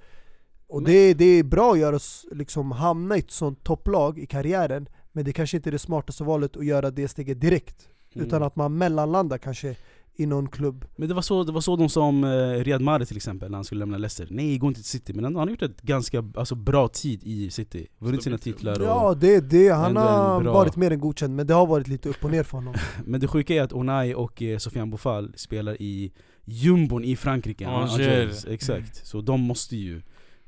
[0.67, 1.99] Och Men- det, det är bra att göra,
[2.31, 6.23] liksom, hamna i ett sånt topplag i karriären Men det kanske inte är det smartaste
[6.23, 8.27] valet att göra det steget direkt Mm.
[8.27, 9.75] Utan att man mellanlandar kanske
[10.15, 10.85] i någon klubb.
[10.95, 12.29] Men det var så, det var så de sa om eh,
[12.63, 14.27] Riyad Mahrez till exempel när han skulle lämna Leicester.
[14.31, 17.19] Nej, gå inte till City, men han, han har gjort ett ganska alltså, bra tid
[17.23, 17.87] i City.
[17.99, 21.47] Vunnit sina titlar och, Ja det, det, han har bra- varit mer än godkänd men
[21.47, 22.73] det har varit lite upp och ner för honom.
[23.05, 26.11] Men det sjuka är att Onay och eh, Sofiane Boufal spelar i
[26.45, 27.67] jumbon i Frankrike.
[27.67, 27.91] Angers.
[27.93, 30.01] Angers, Exakt, så de måste ju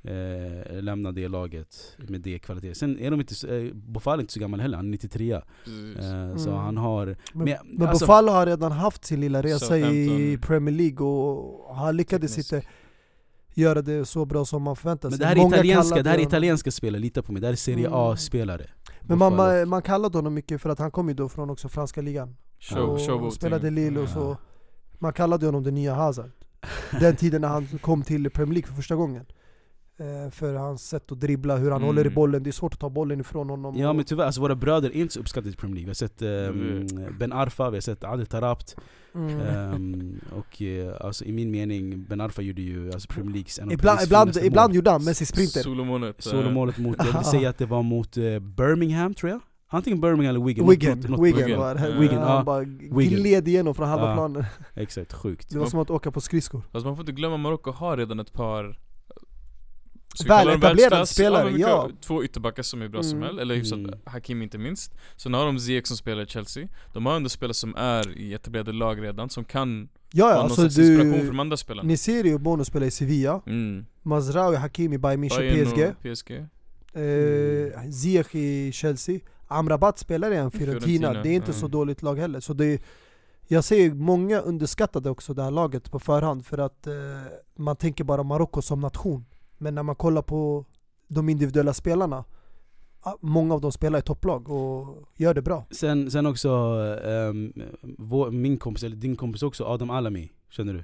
[0.04, 4.22] eh, lämna det laget med det kvalitet Sen är de inte, så- eh, Boufal är
[4.22, 5.98] inte så gammal heller, han är 93 Precis.
[6.06, 6.62] eh, Så Mm.
[6.62, 10.38] han har Men, Men- men alltså- Buffalo har redan haft sin lilla resa i.
[10.42, 12.54] Premier League och han lyckades Teknisk.
[12.54, 12.68] inte
[13.54, 16.10] göra det så bra som man förväntade Men sig det här är Många italienska, det
[16.10, 17.94] här är italienska spelare, lita på mig, det här är Serie Mm.
[18.00, 18.68] A-spelare
[19.02, 21.70] Men man, man, man kallade honom mycket för att han kom ju då från också
[21.70, 23.32] franska ligan Show, och showboating.
[23.32, 24.38] spelade Lille och så.
[25.00, 26.32] Man kallade honom den nya Hazard
[27.00, 29.26] Den tiden när han kom till Premier League för första gången
[30.32, 31.88] För hans sätt att dribbla, hur han Mm.
[31.88, 34.42] håller i bollen, det är svårt att ta bollen ifrån honom Ja men tyvärr, alltså
[34.42, 36.88] våra bröder är inte så uppskattade i Premier League Vi har sett Mm.
[37.08, 38.76] ehm, Ben Arfa, vi har sett Adel Tarabt
[39.16, 39.40] mm.
[39.40, 43.66] ehm, Och eh, alltså, i min mening, Ben Arfa gjorde ju alltså, Premier Leagues en
[43.68, 46.26] av Ibland, ibland, ibland gjorde han Messi sprinter Solomålet.
[46.26, 49.40] eh, Solomålet mot, jag vill säga att det var mot eh, Birmingham tror jag
[49.74, 51.60] Antingen Birmingham eller Wigan, Wigan, Något- något- Wigan, Wigan.
[51.60, 51.90] var det.
[51.90, 52.00] Ja.
[52.00, 53.20] Wigan, han bara Wigan.
[53.22, 54.14] gled igenom från halva Ja.
[54.16, 54.44] planen
[54.76, 57.72] Exakt, sjukt Det var som att åka på skridskor Fast man får inte glömma, Marocko
[57.72, 58.80] har redan ett par
[60.16, 61.10] Ska vi Väl kalla dem etablerade världsklass?
[61.10, 61.90] spelare, ja.
[62.02, 63.24] Två ytterbackar som är bra som Mm.
[63.24, 63.94] helst, eller hyfsat, Mm.
[64.06, 67.54] Hakim inte minst Sen har de Ziyech som spelar i Chelsea De har ändå spelare
[67.54, 71.12] som är i etablerade lag redan, som kan Ja, ha ja någon alltså slags inspiration
[71.12, 73.86] från du de andra spelarna Nisiri och Bono spelar i Sevilla mm.
[74.02, 76.32] Mazraoui Hakimi Bayern München PSG och PSG
[76.94, 81.58] eh, Ziyech i Chelsea Amrabat spelar i en Fiorentina, det är inte ja.
[81.58, 82.82] så dåligt lag heller så det
[83.48, 86.94] Jag ser många underskattade också det här laget på förhand för att eh,
[87.56, 89.26] man tänker bara Marocko som nation
[89.62, 90.66] Men när man kollar på
[91.08, 92.24] de individuella spelarna
[93.02, 95.66] ah, Många av dem spelar i topplag och gör det bra.
[95.72, 96.50] Sen, sen också,
[97.06, 97.54] ehm,
[97.98, 100.84] vår, min kompis, eller din kompis också, Adam Alami, känner du?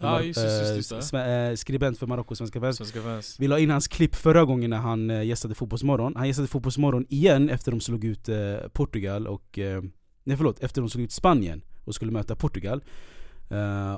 [0.00, 3.36] Ja, just det, just det, just eh, skribent för Marocko Svenska Vänster Svenska fans.
[3.38, 6.16] Vi la in hans klipp förra gången när han eh, gästade Fotbollsmorgon.
[6.16, 9.58] Han gästade Fotbollsmorgon igen efter de slog ut eh, Portugal och...
[9.58, 9.82] Eh,
[10.24, 12.84] nej förlåt, efter de slog ut Spanien och skulle möta Portugal.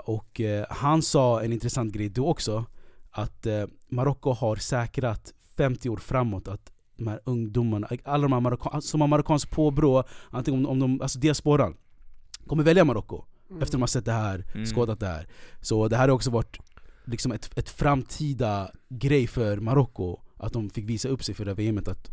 [0.03, 2.65] Och han sa en intressant grej då också
[3.23, 8.41] Att eh, Marocko har säkrat 50 år framåt att de här ungdomarna, alla de här
[8.41, 11.77] Marockan, som har marockanskt påbrå Antingen om, om de, alltså diasporan
[12.47, 13.25] Kommer välja Marocko
[13.61, 14.67] efter de har sett det här, Mm.
[14.67, 15.29] skådat det här
[15.61, 16.59] Så det här har också varit
[17.05, 21.51] liksom ett, ett framtida grej för Marocko Att de fick visa upp sig för det
[21.51, 22.11] här VMet att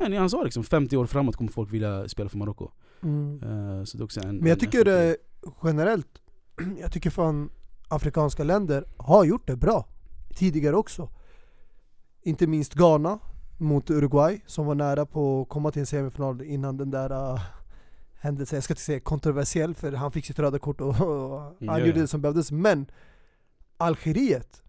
[0.00, 2.70] ja, Han sa liksom 50 år framåt kommer folk vilja spela för Marocko
[3.02, 3.86] Mm.
[3.86, 5.16] Så det är också en Men jag en- tycker en-
[5.64, 6.08] generellt,
[6.80, 7.50] jag tycker fan
[7.88, 9.88] afrikanska länder har gjort det bra
[10.36, 11.08] tidigare också.
[12.22, 13.18] Inte minst Ghana
[13.58, 17.40] mot Uruguay som var nära på att komma till en semifinal innan den där uh,
[18.20, 21.54] händelsen, jag ska inte säga kontroversiell för han fick sitt röda kort och, och han
[21.58, 21.96] Ja, gjorde ja.
[22.02, 22.52] det som behövdes.
[22.52, 22.86] Men
[23.76, 24.62] Algeriet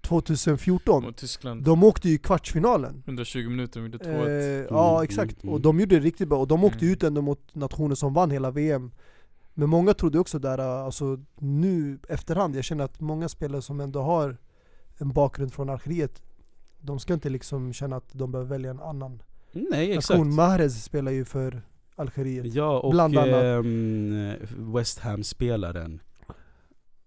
[0.00, 3.02] 2014, Mot Tyskland de åkte ju i kvartsfinalen.
[3.06, 6.28] 120 minuter, de gjorde 2-1 Eh, ja Mm, exakt, mm, och de gjorde det riktigt
[6.28, 6.92] bra och de åkte Mm.
[6.92, 8.90] ut ändå mot nationer som vann hela VM
[9.54, 14.02] Men många trodde också där, alltså nu efterhand, jag känner att många spelare som ändå
[14.02, 14.36] har
[14.98, 16.22] en bakgrund från Algeriet
[16.80, 19.22] De ska inte liksom känna att de behöver välja en annan
[19.52, 21.62] Nej exakt nation Mahrez spelar ju för
[21.96, 23.34] Algeriet Ja och Bland annat.
[23.34, 24.32] ehm,
[24.74, 26.00] West Ham-spelaren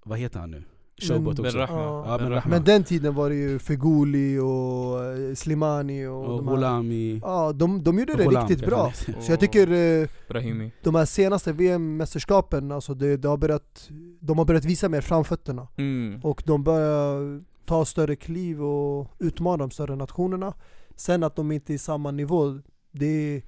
[0.03, 0.63] Vad heter han nu?
[1.01, 1.57] showboat Men- också.
[1.57, 2.07] Rahma.
[2.07, 2.17] Ja.
[2.29, 2.43] Rahma.
[2.49, 7.19] Men den tiden var det ju Feguli och eh, Slimani och, och de här-.
[7.23, 8.91] Ja, de, de gjorde det Gholam riktigt bra.
[9.19, 9.71] Så jag tycker
[10.01, 10.71] eh, Brahimi.
[10.83, 15.67] de här senaste VM-mästerskapen, alltså det, det har börjat, de har börjat visa mer framfötterna.
[15.77, 16.19] Mm.
[16.23, 20.53] Och de börjar ta större kliv och utmana de större nationerna.
[20.95, 22.59] Sen att de inte är i samma nivå,
[22.91, 23.41] det,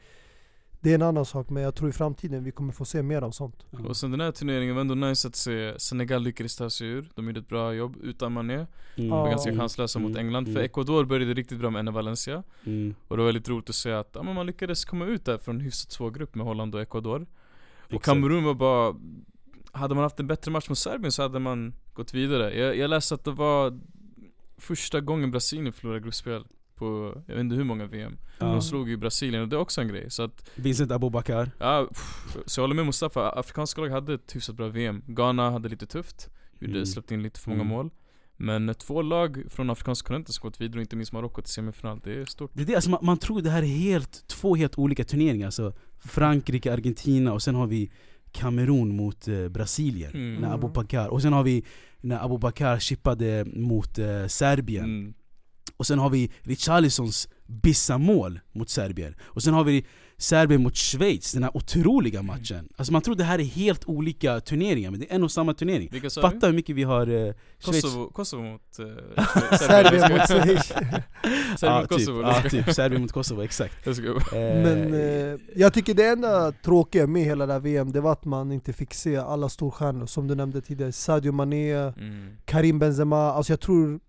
[0.81, 1.49] det är en annan sak.
[1.49, 3.65] Men jag tror i framtiden vi kommer få se mer av sånt.
[3.69, 3.79] Ja.
[3.89, 7.09] Och sen den här turneringen var ändå nice att se Senegal lyckades ta sig ur.
[7.15, 8.53] De gjorde ett bra jobb utan Mané.
[8.55, 8.67] Mm.
[8.95, 9.15] Ja.
[9.15, 9.59] Var ganska Mm.
[9.61, 10.25] chanslösa mot Mm.
[10.25, 10.45] England.
[10.45, 10.63] För Mm.
[10.65, 12.43] Ecuador började riktigt bra med Enna Valencia.
[12.65, 12.95] Mm.
[13.07, 15.37] Och det var väldigt roligt att se att ja, men man lyckades komma ut där
[15.37, 17.25] från en hyfsat svår grupp med Holland och Ecuador.
[17.93, 18.03] Och.
[18.03, 18.95] Kamerun var bara
[19.73, 22.57] Hade man haft en bättre match mot Serbien så hade man gått vidare.
[22.59, 23.79] Jag, jag läste att det var
[24.61, 26.43] första gången Brasilien förlorade gruppspel
[26.75, 28.17] på, jag vet inte hur många VM.
[28.39, 28.45] Ja.
[28.45, 30.11] De slog ju Brasilien och det är också en grej.
[30.11, 31.51] Så att, Vincent Abubakar.
[31.59, 35.03] ja, pff, så jag håller med Mustafa, afrikanska lag hade ett hyfsat bra VM.
[35.07, 36.85] Ghana hade lite tufft, gjorde, Mm.
[36.85, 37.73] släppte in lite för många Mm.
[37.73, 37.89] mål.
[38.37, 41.99] Men två lag från afrikanska kontinenten som gått vidare, och inte minst Marocko till semifinal,
[42.03, 42.51] det är stort.
[42.53, 45.45] Det är det, alltså man, man tror det här är helt, två helt olika turneringar.
[45.45, 47.91] Alltså Frankrike, Argentina och sen har vi
[48.31, 50.11] Kamerun mot eh, Brasilien.
[50.13, 50.41] Mm.
[50.41, 51.07] När Abubakar.
[51.07, 51.63] Och sen har vi
[52.01, 54.85] när Abubakar chippade mot eh, Serbien.
[54.85, 55.13] Mm.
[55.77, 59.15] Och sen har vi Richarlisons Bissa-mål mot Serbien.
[59.21, 59.85] Och sen har vi
[60.21, 62.69] Serbien mot Schweiz, den här otroliga matchen.
[62.77, 65.53] Alltså man tror det här är helt olika turneringar, men det är en och samma
[65.53, 65.89] turnering.
[66.21, 67.81] Fatta hur mycket vi har eh, Schweiz...
[67.81, 68.85] Kosovo, Kosovo mot eh,
[69.57, 70.73] Serbien mot Schweiz.
[71.57, 72.21] Serbien mot Kosovo.
[72.21, 73.87] ja, typ, Serbien mot Kosovo, exakt.
[73.87, 73.93] Eh,
[74.33, 78.25] Men eh, jag tycker det enda tråkiga med hela det här VM, det var att
[78.25, 80.91] man inte fick se alla storstjärnor som du nämnde tidigare.
[80.91, 82.37] Sadio Mané, Mm.
[82.45, 83.31] Karim Benzema.
[83.31, 83.99] Alltså jag tror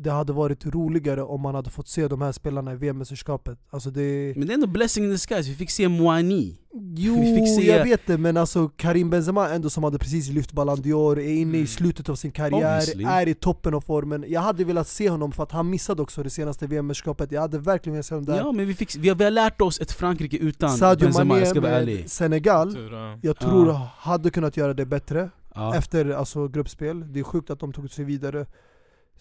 [0.00, 3.58] det hade varit roligare om man hade fått se de här spelarna i VM-mästerskapet.
[3.70, 4.32] Alltså det...
[4.36, 6.58] Men det är ändå blessing in disguise, vi fick se Moani.
[6.96, 10.28] Jo, Vi fick se- jag vet det, men alltså Karim Benzema ändå som hade precis
[10.28, 11.62] lyft Ballon d'Or, är inne Mm.
[11.62, 13.04] i slutet av sin karriär, Obviously.
[13.04, 14.24] är i toppen av formen.
[14.28, 17.32] Jag hade velat se honom för att han missade också det senaste VM-mästerskapet.
[17.32, 18.36] Jag hade verligen velat se honom där.
[18.36, 21.24] Ja men vi, fick, vi, har, vi har lärt oss ett Frankrike utan Sadio Benzema,
[21.24, 22.10] Mané jag ska vara ärlig.
[22.10, 22.76] Senegal,
[23.22, 23.88] jag tror Ja.
[23.98, 25.74] hade kunnat göra det bättre Ja.
[25.76, 27.12] efter alltså, gruppspel.
[27.12, 28.46] Det är sjukt att de tog sig vidare.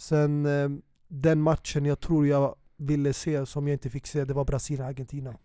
[0.01, 0.69] Sen eh,
[1.07, 5.35] den matchen jag tror jag ville se som jag inte fick se, det var Brasilien-Argentina.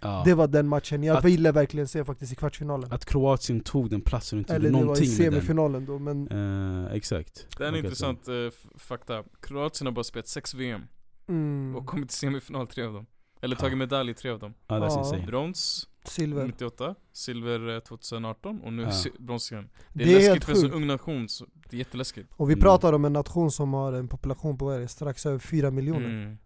[0.00, 0.22] Ja.
[0.24, 2.92] Det var den matchen jag Att- ville verkligen se faktiskt i kvartsfinalen.
[2.92, 5.32] Att Kroatien tog den platsen och inte Eller gjorde det var i någonting med den.
[5.40, 6.28] semifinalen då, men
[6.86, 7.46] Eh, exakt.
[7.58, 9.22] Det är en intressant f- fakta.
[9.40, 10.82] Kroatien har bara spelat sex VM
[11.28, 13.06] mm, och kommit till semifinal tre av dem.
[13.44, 13.60] Eller Ja.
[13.60, 14.54] tagit medalj i tre av dem.
[14.68, 14.98] Ja, that's Ja.
[14.98, 15.26] insane.
[15.26, 16.46] Brons silver.
[16.46, 18.90] 98, silver eh, 2018 och nu Ja.
[19.18, 19.68] brons igen.
[19.92, 22.28] Det är, Det är läskigt för en ung nation, så det är jätteläskigt.
[22.36, 22.62] Och vi Mm.
[22.62, 26.08] pratar om en nation som har en population på är det, strax över 4 miljoner.
[26.22, 26.36] Mm.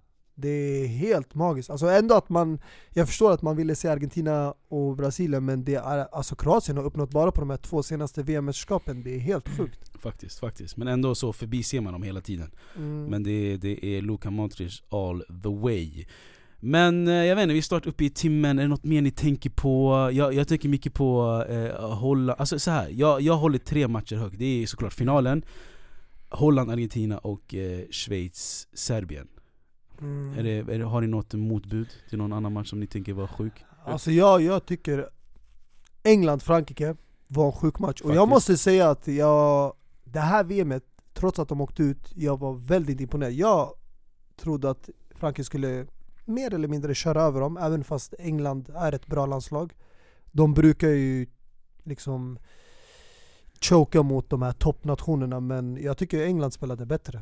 [0.40, 1.70] Det är helt magiskt.
[1.70, 2.58] Alltså ändå att man,
[2.90, 6.84] jag förstår att man ville se Argentina och Brasilien men det är, alltså Kroatien har
[6.84, 9.98] uppnått bara på de här två senaste VM-mästerskapen, det är helt sjukt.
[9.98, 10.76] Faktiskt, faktiskt.
[10.76, 12.50] Men ändå så förbiser man dem hela tiden.
[12.76, 13.04] Mm.
[13.04, 16.06] Men det, det är Luka Modric all the way.
[16.60, 19.10] Men eh, jag vet inte, vi snart uppe i timmen, är det något mer ni
[19.10, 20.10] tänker på?
[20.12, 24.16] Jag, jag tänker mycket på eh, Holland, alltså så här, jag, jag håller tre matcher
[24.16, 24.38] högt.
[24.38, 25.42] Det är såklart finalen,
[26.30, 29.28] Holland, Argentina och eh, Schweiz, Serbien.
[30.00, 30.38] Mm.
[30.38, 33.12] Är det, är det, har ni något motbud till någon annan match som ni tänker
[33.12, 33.64] var sjuk?
[33.84, 35.08] Alltså jag, jag tycker
[36.02, 36.96] England-Frankrike
[37.28, 38.00] var en sjuk match.
[38.00, 39.72] Och jag måste säga att jag,
[40.04, 40.84] det här VMet,
[41.14, 43.32] trots att de åkte ut, jag var väldigt imponerad.
[43.32, 43.74] Jag
[44.36, 45.86] trodde att Frankrike skulle
[46.28, 49.72] mer eller mindre köra över dem, även fast England är ett bra landslag.
[50.32, 51.26] De brukar ju
[51.82, 52.38] liksom
[53.60, 57.20] choka mot de här toppnationerna, men jag tycker England spelade bättre.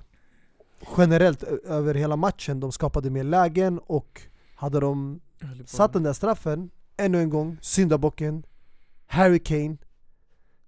[0.97, 4.23] Generellt över hela matchen, de skapade mer lägen och
[4.55, 5.21] hade de
[5.67, 8.47] Satt den där straffen, ännu en gång, syndabocken,
[9.07, 9.77] Harry Kane,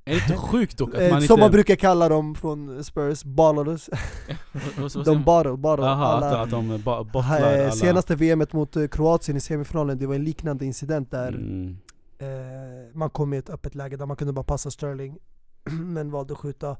[0.09, 1.40] Är det inte sjukt dock att eh, man som inte...
[1.40, 3.88] man brukar kalla dem från Spurs, ballers.
[5.04, 5.84] De bottle, bottle.
[5.86, 6.40] Aha, alla.
[6.42, 7.70] att de bottlar alla...
[7.70, 11.76] Senaste VMet mot eh, Kroatien i semifinalen, det var en liknande incident där Mm.
[12.18, 15.18] eh, man kom i ett öppet läge där man kunde bara passa Sterling,
[15.70, 16.76] men valde att skjuta.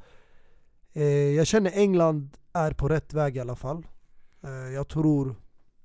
[0.93, 3.87] Eh, jag känner England är på rätt väg i alla fall.
[4.45, 5.35] Eh, jag tror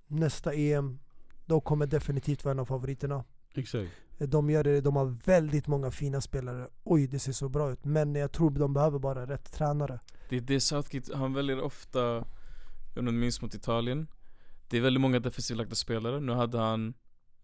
[0.08, 1.00] nästa EM,
[1.46, 3.24] de kommer definitivt vara en av favoriterna.
[3.56, 3.92] Exakt.
[4.18, 6.68] De gör det, de har väldigt många fina spelare.
[6.84, 7.86] Oj, det ser så bra ut.
[7.86, 10.00] Men jag tror de behöver bara rätt tränare.
[10.30, 12.26] Det är det Southgate, han väljer ofta, jag
[12.98, 14.08] om du minns mot Italien
[14.68, 16.94] Det är väldigt många defensivt lagda spelare, nu hade han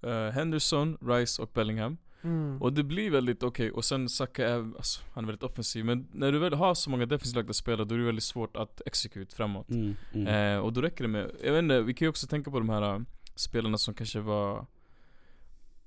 [0.02, 2.62] eh, Henderson, Rice och Bellingham Mm.
[2.62, 6.08] Och det blir väldigt okej, och sen Saka är, alltså, han är väldigt offensiv Men
[6.12, 8.82] när du väl har så många defensivt lagda spelare då är det väldigt svårt att
[8.86, 9.96] execute framåt Mm.
[10.14, 10.56] Mm.
[10.58, 12.60] eh, Och då räcker det med, jag vet inte, vi kan ju också tänka på
[12.60, 13.02] de här eh,
[13.36, 14.66] spelarna som kanske var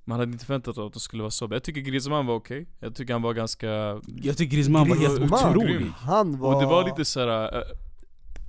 [0.05, 1.57] Man hade inte förväntat sig att de skulle vara så bra.
[1.57, 3.66] Jag tycker Griezmann var okej, jag tycker han var ganska...
[4.22, 5.86] Jag tycker Griezmann var helt Griezmann, otrolig.
[5.96, 6.55] Han var...
[6.55, 7.62] Och det var lite såhär, äh,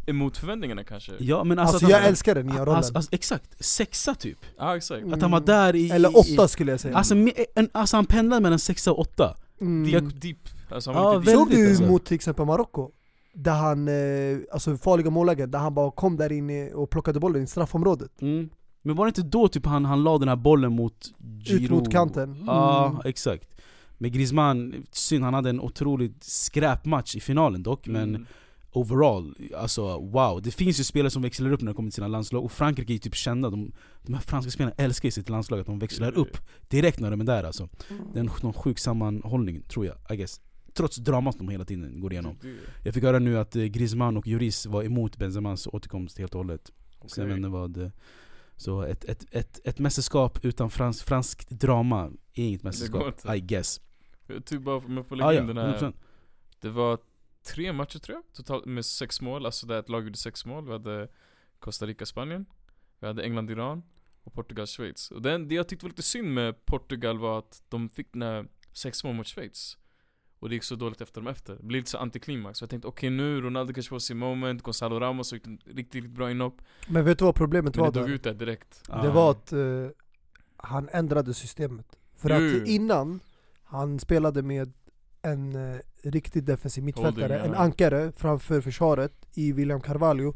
[0.06, 1.12] emot förväntningarna kanske?
[1.20, 2.76] Ja, men alltså, Alltså jag han, älskar den nya rollen.
[2.76, 4.38] alltså, alltså, Exakt, sexa typ.
[4.78, 5.14] exakt.
[5.14, 5.90] Att han var där i...
[5.90, 6.98] Eller åtta skulle jag säga.
[6.98, 7.16] Alltså,
[7.56, 9.38] en, alltså han pendlade mellan sexa och åtta.
[9.62, 9.92] Mm.
[9.92, 10.38] Deep, deep.
[10.70, 11.40] Alltså han var lite deep.
[11.40, 11.84] Såg du alltså.
[11.84, 12.92] mot till exempel Marocko?
[13.34, 17.44] Där han, eh, alltså farliga mållägen, där han bara kom där inne och plockade bollen
[17.44, 18.22] i straffområdet.
[18.22, 18.50] Mm.
[18.86, 21.14] Men var det inte då typ han, han la den här bollen mot
[21.44, 21.64] Giro?
[21.64, 22.44] Ut mot kanten.
[22.48, 23.02] Ja, Mm.
[23.06, 23.50] exakt.
[23.98, 28.26] Men Griezmann, synd han hade en otroligt skräpmatch i finalen dock, men Mm.
[28.72, 30.42] overall, alltså wow.
[30.42, 32.94] Det finns ju spelare som växlar upp när de kommer till sina landslag, och Frankrike
[32.94, 33.72] är typ kända, de,
[34.02, 37.22] de här franska spelarna älskar ju sitt landslag, att de växlar upp direkt när de
[37.22, 37.70] är där alltså.
[38.14, 40.42] Det är någon sjuk sammanhållning, tror jag, I guess.
[40.74, 42.36] Trots dramat de hela tiden går igenom.
[42.84, 46.40] Jag fick höra nu att eh, Griezmann och Lloris var emot Benzemans återkomst helt och
[46.40, 46.72] hållet.
[47.06, 47.92] Så jag vet inte vad...
[48.58, 53.36] Så ett, ett, ett, ett mästerskap utan frans, franskt drama är inget mästerskap.
[53.36, 53.82] I guess.
[54.28, 55.94] Jag typ bara om jag får lägga Ah, ja, in den här 100%.
[56.60, 57.00] Det var
[57.44, 60.66] tre matcher tror jag, totalt med sex mål, alltså där ett lag gjorde sex mål.
[60.66, 61.08] Vi hade
[61.60, 62.46] Costa Rica, Spanien,
[63.00, 63.84] vi hade England, Iran
[64.24, 65.12] och Portugal, Schweiz.
[65.12, 68.22] Och den, det jag tyckte var lite synd med Portugal var att de fick den
[68.22, 69.78] här sex mål mot Schweiz.
[70.44, 71.56] Och det gick så dåligt efter dem efter.
[71.56, 72.60] Det blev lite så antiklimax.
[72.60, 75.58] Så jag tänkte okej nu, Ronaldo kanske får sin moment, Gonzalo Ramos har gjort en
[75.66, 76.62] riktigt, riktigt bra inhopp.
[76.88, 78.16] Men vet du vad problemet Men var det dog där?
[78.16, 78.84] ut där direkt.
[78.90, 79.04] Ah.
[79.04, 79.60] Det var att eh,
[80.58, 81.86] han ändrade systemet.
[82.16, 83.20] För Jo, att innan,
[83.64, 84.74] han spelade med
[85.22, 87.58] en eh, riktigt defensiv mittfältare, Holding, en ja.
[87.58, 90.34] ankare framför försvaret i William Carvalho.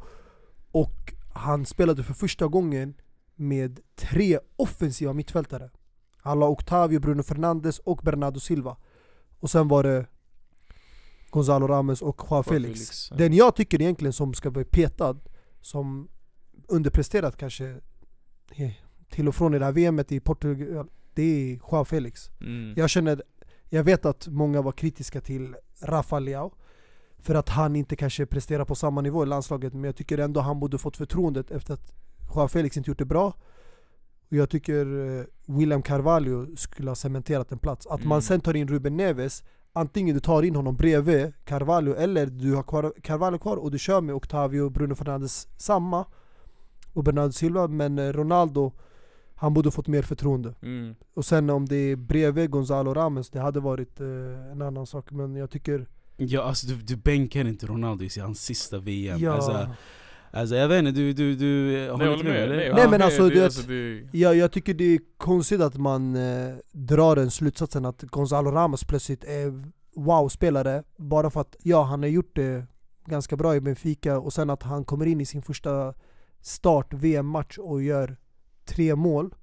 [0.71, 2.93] Och han spelade för första gången
[3.35, 5.69] med tre offensiva mittfältare.
[6.17, 8.77] Han la Octavio, Bruno Fernandes och Bernardo Silva.
[9.39, 10.05] Och sen var det
[11.29, 12.79] Gonzalo Ramos och Joao Felix.
[12.79, 13.17] Felix, ja.
[13.17, 15.19] Den jag tycker egentligen som ska bli petad,
[15.61, 16.09] som
[16.67, 17.75] underpresterat kanske
[19.09, 22.29] till och från i det här VMet i Portugal, det är Joao Felix.
[22.41, 22.73] Mm.
[22.77, 23.23] Jag känner,
[23.69, 26.53] jag vet att många var kritiska till Rafa Leao
[27.19, 30.39] för att han inte kanske presterar på samma nivå i landslaget men jag tycker ändå
[30.39, 31.93] han borde fått förtroendet efter att
[32.35, 33.33] Joao Felix inte gjort det bra
[34.29, 34.85] och jag tycker
[35.19, 37.87] eh, William Carvalho skulle ha cementerat en plats.
[37.87, 38.21] Att man Mm.
[38.21, 42.63] sen tar in Ruben Neves Antingen du tar in honom bredvid Carvalho eller du har
[43.01, 46.05] Carvalho kvar och du kör med Octavio och Bruno Fernandes samma
[46.93, 48.71] och Bernardo Silva men eh, Ronaldo
[49.35, 50.53] han borde fått mer förtroende.
[50.61, 50.95] Mm.
[51.13, 55.11] Och sen om det är bredvid Gonzalo Ramos, det hade varit eh, en annan sak
[55.11, 55.87] men jag tycker...
[56.17, 59.19] Ja alltså du, du bänkar inte Ronaldo i hans sista VM.
[59.19, 59.69] Ja, Alltså,
[60.39, 62.43] alltså jag vet inte, du, du, du Nej, håller jag inte håller med.
[62.43, 62.55] eller?
[62.55, 63.01] Nej, jag Nej, men med.
[63.01, 66.55] alltså, det, du vet- alltså, det, ja, jag tycker det är konstigt att man eh,
[66.71, 69.63] drar den slutsatsen att Gonzalo Ramos plötsligt är
[69.95, 72.65] wow-spelare bara för att ja, han har gjort det
[73.05, 75.93] ganska bra i Benfica och sen att han kommer in i sin första
[76.41, 78.17] start VM-match och gör
[78.65, 79.35] tre mål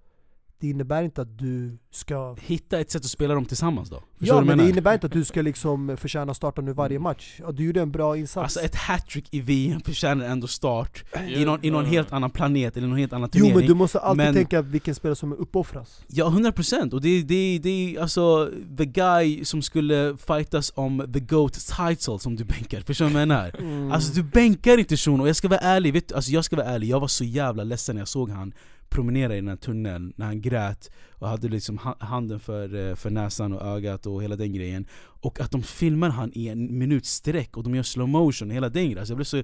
[0.65, 3.97] Det innebär inte att du ska Hitta ett sätt att spela dem tillsammans då.
[3.97, 4.71] Förstår Ja men jag det menar?
[4.71, 7.41] innebär inte att du ska liksom förtjäna starta nu varje match.
[7.41, 8.43] Ja, du gjorde en bra insats.
[8.43, 12.77] Alltså ett hattrick i VM förtjänar ändå start i någon, i någon helt annan planet
[12.77, 13.59] eller någon helt annan jo turnering.
[13.59, 16.03] men du måste alltid men- tänka vilken spelare som uppoffras.
[16.09, 21.11] Ja, 100% och det är det, det är alltså the guy som skulle fightas om
[21.15, 23.57] the GOAT title som du bänkar, förstår du vad jag menar?
[23.59, 23.93] Mm.
[23.93, 26.57] Alltså du bänkar inte shunon, och jag ska vara ärlig, vet, du, alltså jag ska
[26.57, 28.53] vara ärlig, jag var så jävla ledsen när jag såg han
[28.95, 32.95] promenera i den här tunneln, när han grät och hade liksom ha- handen för, eh,
[32.95, 34.87] för näsan och ögat och hela den grejen.
[35.23, 38.55] Och att de filmar han i en minut sträck och de gör slow motion och
[38.55, 39.43] hela den grejen, alltså jag blev så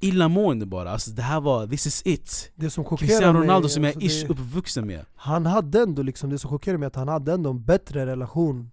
[0.00, 2.52] illamående bara, alltså det här var, this is it.
[2.54, 5.04] Det som chockerar Cristiano mig, Ronaldo som jag alltså, är ish uppvuxen med.
[5.14, 8.06] Han hade ändå liksom, det som chockerar mig är att han hade ändå en bättre
[8.06, 8.70] relation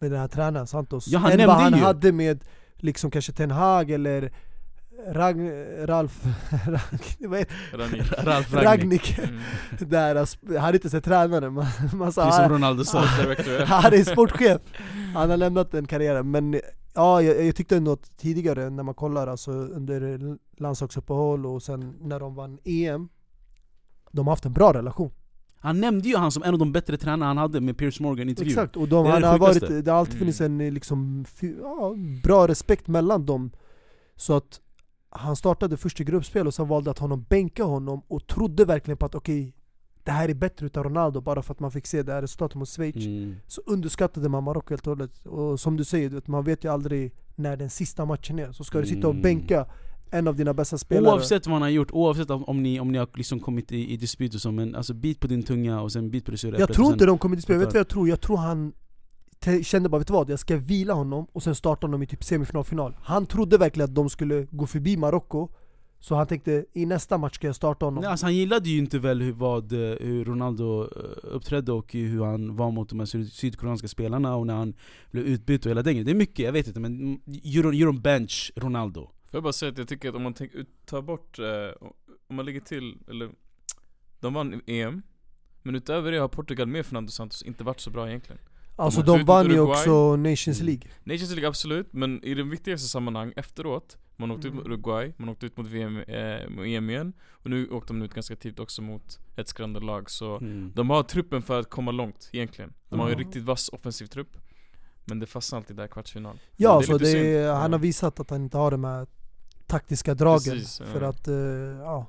[0.00, 1.78] med den här tränaren Santos Ja, han än vad han ju.
[1.78, 2.44] hade med
[2.76, 4.32] liksom kanske Ten Hag eller
[5.12, 5.36] Rag,
[5.88, 6.24] Ralf,
[6.66, 6.80] Rag,
[7.28, 7.56] vad heter
[8.24, 8.64] Ralf Ragnik.
[8.66, 9.18] Ragnik.
[9.18, 9.40] Mm.
[9.80, 10.14] Där,
[10.54, 12.98] han hade inte sett tränaren, man, man sa Precis som "Ah, Ronaldo sa
[13.66, 14.60] Han är sportchef,
[15.14, 16.60] han har lämnat den karriären men
[16.94, 20.18] Ja, jag, jag tyckte ändå att tidigare när man kollar alltså under
[20.56, 23.08] landslagsuppehåll och sen när de vann EM
[24.12, 25.10] De har haft en bra relation.
[25.60, 28.26] Han nämnde ju han som en av de bättre tränarna han hade med Piers Morgan
[28.28, 30.18] i intervjun Exakt, och de, Det är han det har varit, det har alltid Mm.
[30.20, 31.24] funnits en eh, liksom,
[31.62, 33.50] ja, bra respekt mellan dem.
[34.16, 34.60] Så att
[35.16, 38.98] han startade först i gruppspel och sen valde att honom bänka honom och trodde verkligen
[38.98, 39.54] på att okej
[40.04, 42.56] Det här är bättre utav Ronaldo bara för att man fick se det här resultatet
[42.56, 43.36] mot Schweiz mm.
[43.46, 46.72] Så underskattade man Marocko helt och hållet Och som du säger, vet, man vet ju
[46.72, 49.22] aldrig när den sista matchen är Så ska du sitta och Mm.
[49.22, 49.66] bänka
[50.10, 52.98] en av dina bästa spelare Oavsett vad han har gjort, oavsett om, ni, om ni
[52.98, 55.92] har liksom kommit i, i dispyt och så, men alltså bit på din tunga och
[55.92, 57.80] sen bit på det sura Jag tror inte de kommer till spel, vet du vad
[57.80, 58.08] jag tror?
[58.08, 58.72] Jag tror han
[59.64, 60.30] kände bara, vet du vad?
[60.30, 63.88] Jag ska vila honom och sen starta honom i typ semifinal, final Han trodde verkligen
[63.90, 65.48] att de skulle gå förbi Marocko
[66.00, 68.02] Så han tänkte i nästa match ska jag starta honom.
[68.02, 70.88] Nej, alltså han gillade ju inte väl hur, vad, eh, hur Ronaldo eh,
[71.22, 74.74] uppträdde och hur han var mot de här syd- sydkoreanska spelarna och när han
[75.10, 76.04] blev utbytt och hela den.
[76.04, 79.00] Det är mycket, jag vet inte men mm, you don't, you don't bench Ronaldo.
[79.00, 80.34] Får jag bara säga att jag tycker att om man
[80.84, 81.88] tar bort, eh,
[82.28, 83.30] om man lägger till, eller
[84.20, 85.02] De vann EM
[85.62, 88.38] Men utöver det har Portugal med Fernando Santos inte varit så bra egentligen
[88.76, 90.66] Alltså de mot vann ju också Nations Mm.
[90.66, 90.82] League.
[91.04, 94.72] Nations League absolut, men i de viktigaste sammanhang efteråt Man åkte ut mot Mm.
[94.72, 98.36] Uruguay, man åkte ut mot VM, eh, EM igen Och nu åkte de ut ganska
[98.36, 100.72] tidigt också mot ett skrämmande lag så Mm.
[100.74, 104.06] De har truppen för att komma långt egentligen De har ju en riktigt vass offensiv
[104.06, 104.36] trupp
[105.04, 107.10] Men det fastnar alltid där kvartsfinal Ja, det är så lite det,
[107.44, 107.46] synd.
[107.56, 109.06] han har visat att han inte har de här
[109.66, 111.08] taktiska dragen Precis, för ja.
[111.08, 112.06] att eh, ja,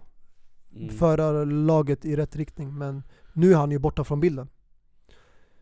[0.75, 0.97] Mm.
[0.97, 2.77] föra laget i rätt riktning.
[2.77, 3.03] Men
[3.33, 4.47] nu är han ju borta från bilden.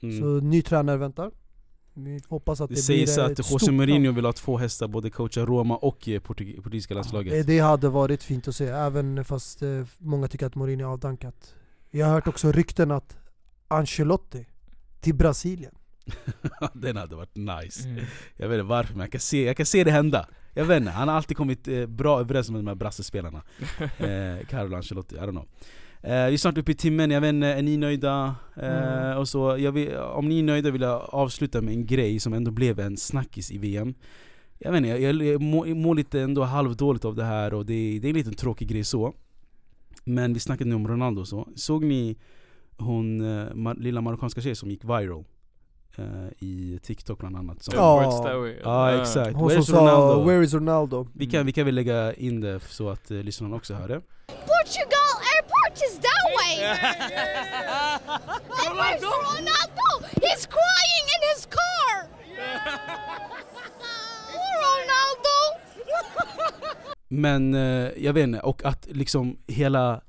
[0.09, 0.19] Mm.
[0.19, 1.31] Så ny tränare väntar.
[1.93, 5.09] Vi hoppas att Det det, sägs att ett José Mourinho vill ha två hästar, både
[5.09, 7.33] coacha Roma och eh, portug- portugisiska landslaget.
[7.33, 10.91] Det, det hade varit fint att se, även fast eh, många tycker att Mourinho är
[10.93, 11.53] avdankat.
[11.91, 13.17] Jag har hört också rykten att
[13.67, 14.45] Ancelotti
[14.99, 15.75] till Brasilien.
[16.73, 17.87] Den hade varit nice.
[17.87, 18.05] Mm.
[18.37, 20.27] Jag vet inte varför men jag kan se, jag kan se det hända.
[20.53, 23.41] Jag vet inte, han har alltid kommit eh, bra överens med de här brassespelarna.
[23.79, 25.45] eh, Carlo Ancelotti, I don't know.
[26.05, 28.35] Eh, vi är snart uppe i timmen, jag vet inte, är ni nöjda?
[28.55, 29.17] Eh, Mm.
[29.17, 32.33] och så, jag vill, om ni är nöjda vill jag avsluta med en grej som
[32.33, 33.93] ändå blev en snackis i VM.
[34.59, 37.99] Jag vet inte, jag, jag mår, mår lite ändå halvdåligt av det här och det,
[37.99, 39.13] det är en liten tråkig grej så.
[40.03, 41.47] Men vi snackade nu om Ronaldo och så.
[41.55, 42.17] Såg ni
[42.77, 45.23] hon eh, mar- lilla marockanska tjej som gick viral?
[46.39, 47.63] I TikTok bland annat.
[47.63, 48.47] Som, Ja.
[48.63, 50.23] Ja exakt, Hon som sa Ronaldo?
[50.29, 53.55] 'Where is Ronaldo?' Vi kan, vi kan väl lägga in det så att uh, lyssnarna
[53.55, 54.01] också hör det.
[54.27, 55.04] Portugal
[55.75, 56.53] airport is that way.
[58.65, 59.87] and where's Ronaldo?
[60.21, 62.07] He's crying in his car.
[64.65, 65.35] Ronaldo.
[67.07, 70.01] Men eh, jag vet inte, och att liksom hela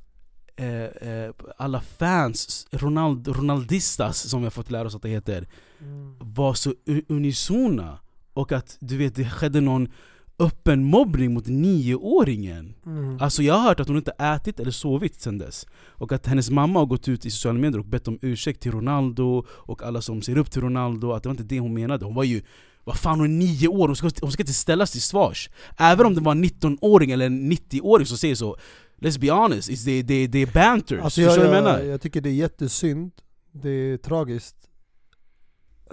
[0.56, 5.46] eh, eh, alla fans, Ronald, Ronaldistas som vi har fått lära oss att det heter,
[5.80, 6.16] Mm.
[6.20, 6.74] var så
[7.08, 7.98] unisona.
[8.34, 9.92] Och att du vet, det skedde någon
[10.38, 12.74] öppen mobbning mot nioåringen.
[12.86, 13.18] Mm.
[13.20, 15.66] Alltså jag har hört att hon inte ätit eller sovit sen dess.
[15.88, 18.72] Och att hennes mamma har gått ut i sociala medier och bett om ursäkt till
[18.72, 22.04] Ronaldo och alla som ser upp till Ronaldo, att det var inte det hon menade.
[22.04, 22.42] Hon var ju
[22.84, 25.50] vad fan hon är nio år, hon ska, hon ska inte ställas till svars.
[25.78, 28.56] Även om det var en 19-åring eller en 90-åring som säger så,
[29.00, 31.00] let's be honest, det, det, det är banters.
[31.00, 33.12] Alltså jag, jag, jag tycker det är jättesynd,
[33.52, 34.56] det är tragiskt.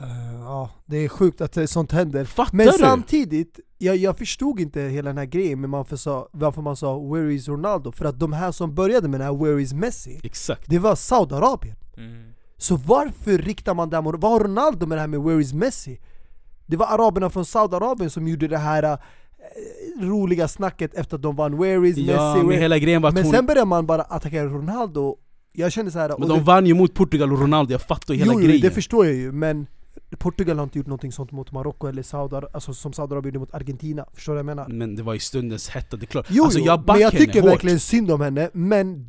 [0.02, 2.26] Eh, ja, det är sjukt att sånt händer.
[2.26, 2.74] Fattar Men du?
[2.74, 7.00] samtidigt, jag, jag förstod inte hela den här grejen med varför, sa, varför man sa
[7.00, 10.20] 'Where is Ronaldo?' För att de här som började med den här 'Where is Messi?'
[10.24, 10.70] Exakt.
[10.70, 11.76] Det var Saudiarabien.
[11.98, 12.24] Mm.
[12.58, 15.42] Så varför riktar man det här mot, vad har Ronaldo med det här med 'Where
[15.42, 16.00] is Messi?'
[16.66, 18.98] Det var araberna från Saudiarabien som gjorde det här eh,
[20.02, 23.24] roliga snacket efter att de vann 'Where is Ja, Messi?' men hela grejen var Men
[23.24, 23.32] hon...
[23.34, 25.18] sen började man bara attackera Ronaldo
[25.56, 28.14] Jag kände så här, men de det, vann ju mot Portugal och Ronaldo, jag fattar
[28.14, 28.62] ju hela jo, jo, grejen.
[28.62, 29.68] det förstår jag ju, men
[30.18, 34.06] Portugal har inte gjort någonting sånt mot Marocko eller Saudar, alltså som Saudiarabien mot Argentina,
[34.14, 34.68] förstår du vad jag menar?
[34.70, 36.26] Men det var i stundens hetta, det är klart.
[36.30, 37.52] Jo, alltså, jo jag men jag tycker hårt.
[37.52, 39.06] verkligen synd om henne, men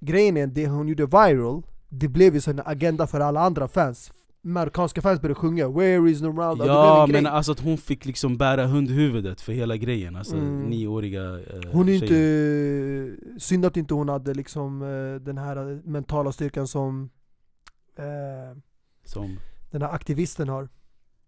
[0.00, 4.12] grejen är det hon gjorde viral, det blev ju en agenda för alla andra fans
[4.46, 8.66] Marockanska fans började sjunga 'Where is Ronaldo?' Ja men alltså att hon fick liksom bära
[8.66, 10.62] hundhuvudet för hela grejen, alltså Mm.
[10.62, 13.40] nioåriga eh, Hon är inte...
[13.40, 17.10] Synd att inte hon hade liksom eh, den här mentala styrkan som
[17.98, 18.58] eh,
[19.04, 19.38] Som...
[19.70, 20.68] den här aktivisten har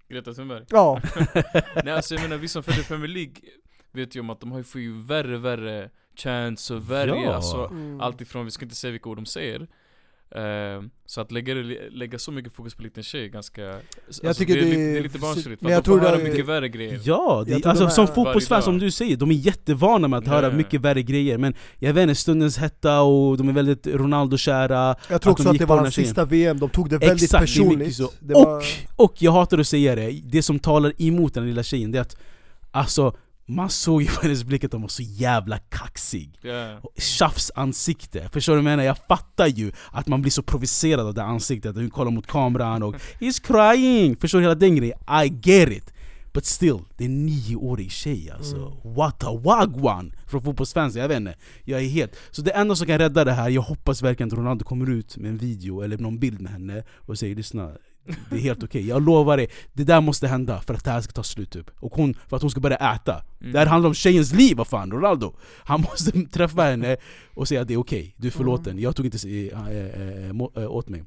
[0.08, 1.00] Greta Thunberg Ja,
[1.84, 3.34] Nej alltså jag menar vi som följer Premier League
[3.92, 7.34] vet ju om att de har ju får ju värre värre chance och värre Ja.
[7.34, 8.00] alltså mm.
[8.00, 9.68] Allt ifrån, vi ska inte säga vilka ord de säger
[10.34, 11.54] Eh, Så att lägga,
[11.90, 13.72] lägga så mycket fokus på en liten tjej är ganska
[14.06, 15.90] alltså, tycker det, är, det lite, är- det är lite barnsligt, för jag att de
[15.90, 17.00] får tror höra det är- mycket värre grejer.
[17.04, 20.26] Ja, Jag det, alltså de som fotbollsfans som du säger, de är jättevana med att
[20.26, 24.86] höra mycket värre grejer Men jag vet inte, stundens hetta och de är väldigt Ronaldo-kära
[24.86, 27.22] Jag tror Att de också att det var hans sista VM, de tog det väldigt
[27.22, 27.98] Exakt, personligt.
[28.20, 28.64] det och, var,
[28.96, 32.02] och jag hatar att säga det, det som talar emot den lilla tjejen det är
[32.02, 32.16] att
[32.70, 33.16] Alltså,
[33.48, 36.80] man såg ju på hennes blick att hon var så jävla kaxig Ja.
[36.96, 38.84] Tjafsansikte, förstår du vad jag menar?
[38.84, 42.26] Jag fattar ju att man blir så provocerad av det ansiktet, att hon kollar mot
[42.26, 44.98] kameran och 'He's crying' Förstår du hela den grejen?
[45.24, 45.92] I get it!
[46.32, 48.94] But still, det är en nioårig tjej alltså Mm.
[48.94, 50.12] What a wagwan!
[50.26, 51.34] Från fotbollsfans, jag vet inte
[51.64, 52.16] Jag är helt...
[52.30, 55.16] Så det enda som kan rädda det här, jag hoppas verkligen att Ronaldo kommer ut
[55.16, 57.72] med en video eller någon bild med henne och säger 'Lyssna,
[58.30, 61.00] det är helt okej, jag lovar dig, det där måste hända för att det här
[61.00, 61.70] ska ta slut typ.
[61.80, 63.22] Och hon, för att hon ska börja äta.
[63.40, 63.52] Mm.
[63.52, 65.34] Det här handlar om tjejens liv, vad fan, Ronaldo!
[65.64, 66.96] Han måste träffa henne
[67.34, 69.50] och säga att det är okej, du är förlåten, jag tog inte
[70.56, 71.04] äh, åt mig.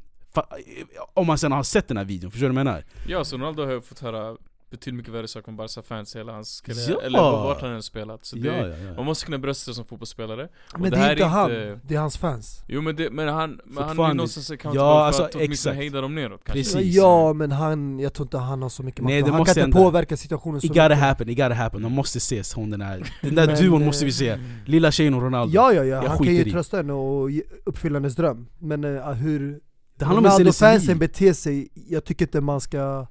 [1.13, 2.83] Om man sen har sett den här videon, förstår du vad jag menar?
[3.07, 4.37] Ja, så Ronaldo har fått höra
[4.71, 7.01] betyder mycket värre saker om Barca-fans hela hans karriär, Ja!
[7.01, 8.93] eller vart han än spelat så det, Ja, ja, ja.
[8.95, 11.79] Man måste kunna brösta sig som fotbollsspelare Men det det, här är inte han, inte-
[11.83, 12.63] det är hans fans.
[12.67, 15.75] Jo men, det, men han, men han är någonstans accountable Ja, för alltså, att åtminstone
[15.75, 16.95] hejda dem neråt kanske Precis.
[16.95, 19.09] Ja men han, jag tror inte han har så mycket makt.
[19.11, 20.99] Nej, det han måste kan inte påverka situationen så It gotta mycket.
[20.99, 21.81] happen, it gotta happen.
[21.81, 24.37] De måste ses, hon den här, den där Men, duon eh, måste vi se.
[24.65, 25.53] Lilla tjejen och Ronaldo.
[25.55, 26.51] Ja ja ja, Jag han kan ju i.
[26.51, 27.29] trösta henne och
[27.65, 28.47] uppfylla hennes dröm.
[28.59, 29.59] Men uh, hur
[29.97, 33.07] det handlar om hennes Ronaldo-fansen beter sig, jag tycker inte man ska...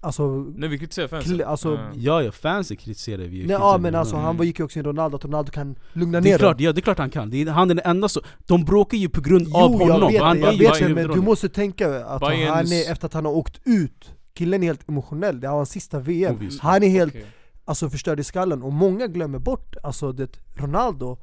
[0.00, 0.28] Alltså...
[0.56, 1.90] Nej vi kritiserar fansen alltså, Ja.
[1.94, 3.46] Ja ja, fansen kritiserar vi ju.
[3.46, 4.24] Nej, ja kritiserar men alltså Mm.
[4.26, 6.58] han var- gick ju också in Ronaldo, att Ronaldo kan lugna det är ner klart,
[6.58, 6.64] dem.
[6.64, 7.30] ja, det är klart han kan.
[7.30, 9.88] Det är, han är den enda så, de bråkar ju på grund av Jo honom.
[10.00, 12.92] jag vet han jag är vet det men du måste tänka att Bayerns- han är,
[12.92, 16.34] efter att han har åkt ut, killen är helt emotionell, det är hans sista VM
[16.34, 16.58] Obviously.
[16.62, 17.26] Han är helt Okej.
[17.64, 21.18] alltså, förstörd i skallen, och många glömmer bort alltså, det, Ronaldo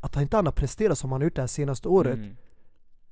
[0.00, 2.36] Att han inte han har presterat som han har gjort det här senaste året Mm.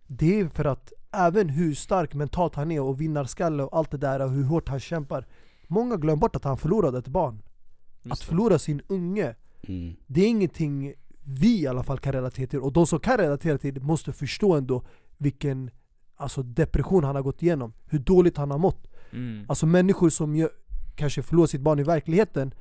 [0.07, 3.97] Det är för att även hur stark mentalt han är och vinnarskalle och allt det
[3.99, 5.27] där och hur hårt han kämpar.
[5.67, 7.43] Många glömmer bort att han förlorade ett barn.
[8.11, 9.35] Att förlora sin unge
[9.69, 9.97] Mm.
[10.07, 10.95] Det är ingenting
[11.25, 12.59] vi i alla fall kan relatera till.
[12.59, 14.85] Och de som kan relatera till måste förstå ändå
[15.19, 15.71] vilken
[16.17, 17.73] alltså, depression han har gått igenom.
[17.87, 18.87] Hur dåligt han har mått.
[19.12, 19.45] Mm.
[19.49, 20.51] Alltså människor som gör,
[20.95, 22.55] kanske förlorar sitt barn i verkligheten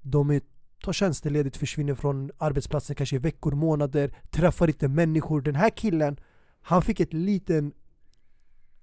[0.00, 0.40] De är,
[0.84, 5.40] tar tjänsteledigt, försvinner från arbetsplatsen kanske i veckor, månader Träffar inte människor.
[5.40, 6.16] Den här killen,
[6.60, 7.72] han fick ett liten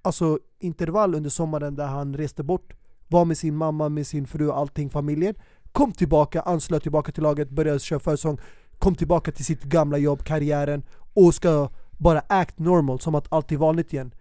[0.05, 2.73] Alltså intervall under sommaren där han reste bort
[3.07, 5.35] Var med sin mamma, med sin fru och allting, familjen.
[5.71, 8.37] Kom tillbaka, anslöt tillbaka till laget, började köra försäsong
[8.79, 10.83] Kom tillbaka till sitt gamla jobb, karriären
[11.13, 14.11] Och ska bara act normal, som att allt är vanligt igen.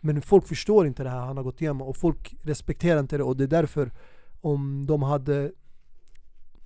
[0.00, 3.22] Men folk förstår inte det här han har gått igenom och folk respekterar inte det
[3.22, 3.92] och det är därför
[4.40, 5.52] Om de hade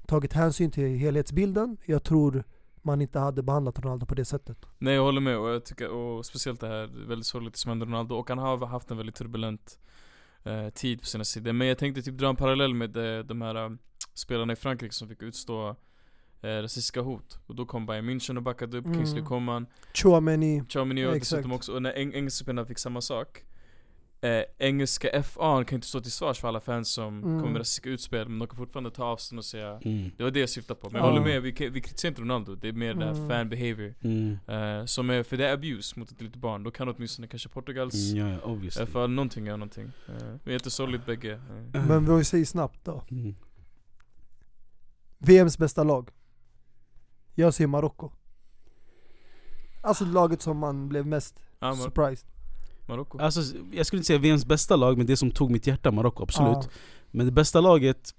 [0.07, 2.45] tagit hänsyn till helhetsbilden Jag tror
[2.83, 4.67] man inte hade behandlat Ronaldo på det sättet.
[4.79, 7.85] Nej jag håller med, och jag tycker, och speciellt det här, väldigt sorgligt som hände
[7.87, 9.79] Ronaldo, och han har haft en väldigt turbulent
[10.45, 11.53] eh, tid på sina sidor.
[11.53, 13.71] Men jag tänkte typ dra en parallell med eh, de här eh,
[14.15, 15.77] spelarna i Frankrike som fick utstå
[16.41, 17.39] eh, rasistiska hot.
[17.47, 18.99] Och då kom Bayern München och backade upp, Mm.
[18.99, 23.01] Kingsley Coman, Chouameni Chouameni och Ja, dessutom också, och när eng engelska spelarna fick samma
[23.01, 23.45] sak
[24.23, 27.23] eh, Engelska FA kan inte stå till svars för alla fans som Mm.
[27.41, 30.11] kommer med rasistiska utspel, men de kan fortfarande ta avstånd och säga Mm.
[30.17, 31.07] Det var det jag syftade på, men Ja.
[31.07, 33.29] jag håller med, vi, vi kritiserar inte Ronaldo, det är mer det här Mm.
[33.29, 34.39] fan behavior Mm.
[34.47, 37.49] Eh, som är, för det är abuse mot ett litet barn, då kan åtminstone kanske
[37.49, 38.87] Portugals Mm, obviously.
[38.87, 39.85] FA eller någonting göra någonting.
[40.09, 41.33] Uh, vi är inte sorgligt bägge.
[41.75, 41.87] eh.
[41.87, 43.35] Men vi säger snabbt då Mm.
[45.19, 46.11] VMs bästa lag
[47.35, 48.11] Jag säger Marocko
[49.83, 51.43] Alltså laget som man blev mest
[51.85, 52.29] surprised
[52.87, 53.19] Marocko.
[53.19, 53.41] Alltså,
[53.73, 56.59] jag skulle inte säga VMs bästa lag, men det som tog mitt hjärta, Marocko, absolut.
[56.63, 56.69] Ja.
[57.11, 58.15] Men det bästa laget...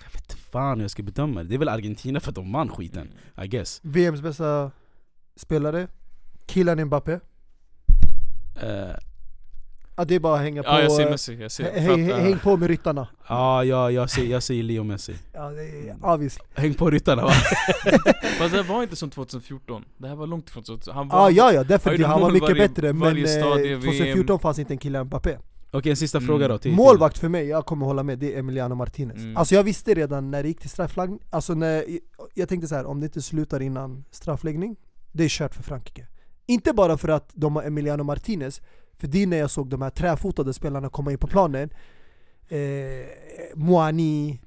[0.00, 1.48] Jag vet inte fan hur jag ska bedöma det.
[1.48, 3.12] Det är väl Argentina för att de vann skiten.
[3.44, 3.80] I guess.
[3.82, 4.70] VMs bästa
[5.36, 5.88] spelare
[6.46, 7.20] Kylian Mbappé
[8.56, 8.94] Eh,
[10.00, 11.64] Ja det är bara att hänga på Ja jag eh, ser Messi, jag ser.
[11.64, 14.62] hä- för att, häng, eh, häng på med ryttarna Ja, ja jag, säger, jag säger
[14.62, 15.14] Leo Messi.
[15.32, 17.30] Ja det är obviously Häng på ryttarna va?
[18.38, 20.94] Fast det var inte som 2014, det här var långt ifrån 2014.
[20.96, 24.38] Han var, Ja ja definitivt, han var mycket varje- bättre men varje eh, stadie, 2014
[24.38, 25.36] fanns inte en Kylian Mbappé
[25.70, 26.26] Okej en sista Mm.
[26.26, 29.16] fråga då till, till Målvakt för mig, jag kommer hålla med, det är Emiliano Martinez
[29.16, 29.36] Mm.
[29.36, 31.84] Alltså jag visste redan när det gick till straffläggning, alltså när,
[32.34, 34.76] jag tänkte så här, om det inte slutar innan straffläggning
[35.12, 36.06] Det är kört för Frankrike
[36.46, 38.60] Inte bara för att de har Emiliano Martinez
[39.00, 41.70] För det är när jag såg de här träfotade spelarna komma in på planen
[42.48, 42.58] eh,
[43.54, 44.40] Moani,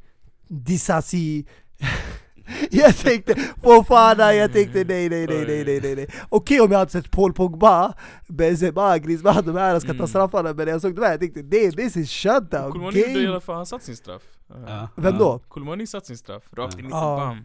[0.48, 1.46] Disasi
[2.72, 6.08] Jag tänkte Fofana, jag tänkte nej nej nej nej nej nej, nej.
[6.30, 7.94] Okej om jag hade sett Paul Pogba,
[8.28, 10.08] Benzema, Griezmann, de här ska ta Mm.
[10.08, 13.28] straffarna Men jag såg de här, jag tänkte nej this is shutdown, Kolmani gjorde i
[13.28, 14.22] alla fall, han satt sin straff.
[14.68, 15.40] Ja, Vem då?
[15.48, 17.38] Kolmani satt sin straff, rakt in i bam.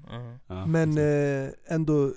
[0.50, 0.66] Uh.
[0.66, 2.12] Men eh, ändå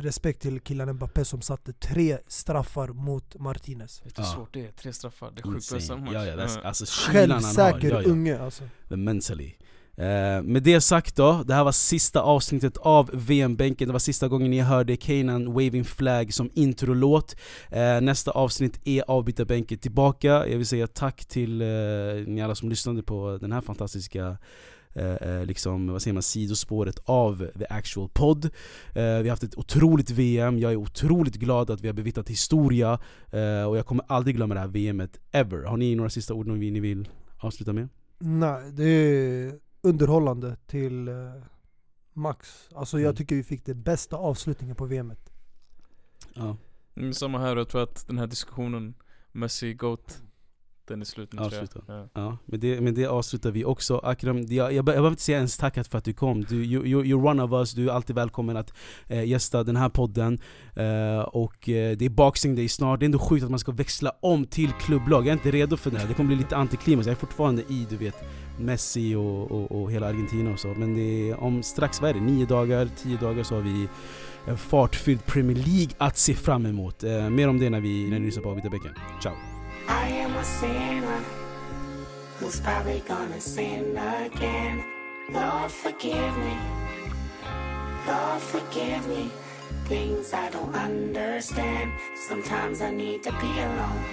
[0.00, 4.34] respekt till killen Mbappé som satte tre straffar mot Martinez Vet du hur Ja.
[4.34, 4.70] svårt det är?
[4.72, 6.10] Tre straffar, det är sjukt bra match.
[6.14, 7.12] Ja, ja, alltså har.
[7.12, 8.08] Självsäker Ja, ja.
[8.08, 9.52] unge alltså The mentally.
[9.96, 14.28] Eh, med det sagt då, det här var sista avsnittet av VM-bänken, det var sista
[14.28, 17.36] gången ni hörde Kanan Waving Flag som introlåt
[17.70, 21.66] eh, Nästa avsnitt är avbytarbänken tillbaka, jag vill säga tack till eh,
[22.26, 24.36] ni alla som lyssnade på den här fantastiska
[24.94, 28.44] eh, eh, liksom, vad säger man, sidospåret av the actual pod.
[28.44, 28.50] Eh,
[28.94, 32.98] Vi har haft ett otroligt VM, jag är otroligt glad att vi har bevittnat historia.
[33.32, 35.62] Eh, Och jag kommer aldrig glömma det här VMet, ever.
[35.62, 37.08] Har ni några sista ord ni vill
[37.38, 37.88] avsluta med?
[38.18, 39.52] Nej, det är
[39.82, 41.14] underhållande till eh,
[42.12, 42.68] max.
[42.74, 43.16] Alltså jag Mm.
[43.16, 45.30] tycker vi fick det bästa avslutningen på VMet
[46.34, 46.56] Ja.
[46.96, 48.94] Mm, samma här, jag tror att den här diskussionen
[49.32, 50.22] Messi, GOAT
[50.90, 51.94] Den är slut nu tror jag.
[51.96, 52.08] Ja.
[52.14, 53.98] Ja, med det, med det avslutar vi också.
[53.98, 56.44] Akram, jag, jag, be- jag behöver inte säga ens tack för att du kom.
[56.44, 58.72] Du, you, you, you're one of us, du är alltid välkommen att
[59.08, 60.38] eh, gästa den här podden.
[60.74, 63.72] Eh, och eh, det är Boxing Day snart, det är ändå sjukt att man ska
[63.72, 65.20] växla om till klubblag.
[65.22, 67.06] Jag är inte redo för det här, det kommer bli lite antiklimax.
[67.06, 68.14] Jag är fortfarande i, du vet,
[68.58, 70.68] Messi och, och, och hela Argentina och så.
[70.68, 72.20] Men det är om strax, vad är det?
[72.20, 73.88] Nio dagar, tio dagar så har vi
[74.46, 77.04] en fartfylld Premier League att se fram emot.
[77.04, 78.92] Eh, mer om det när vi, när ni lyssnar på Vita Bäcken.
[79.22, 79.49] Ciao!
[79.90, 81.20] I am a sinner
[82.38, 84.84] who's probably gonna sin again.
[85.30, 86.56] Lord, forgive me.
[88.06, 89.32] Lord, forgive me.
[89.86, 91.92] Things I don't understand.
[92.28, 94.04] Sometimes I need to be alone.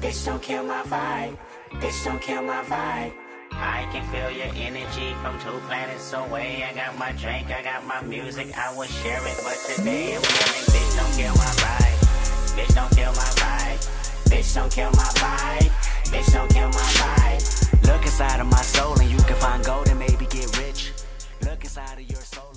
[0.00, 1.36] Bitch, don't kill my vibe.
[1.72, 3.12] Bitch, don't kill my vibe.
[3.52, 6.64] I can feel your energy from two planets away.
[6.64, 9.38] I got my drink, I got my music, I would share it.
[9.44, 12.05] But today I'm yelling, bitch, don't kill my vibe.
[12.56, 13.80] Bitch, don't kill my vibe.
[14.30, 15.70] Bitch, don't kill my vibe.
[16.10, 17.86] Bitch, don't kill my vibe.
[17.86, 20.92] Look inside of my soul and you can find gold and maybe get rich.
[21.42, 22.55] Look inside of your soul.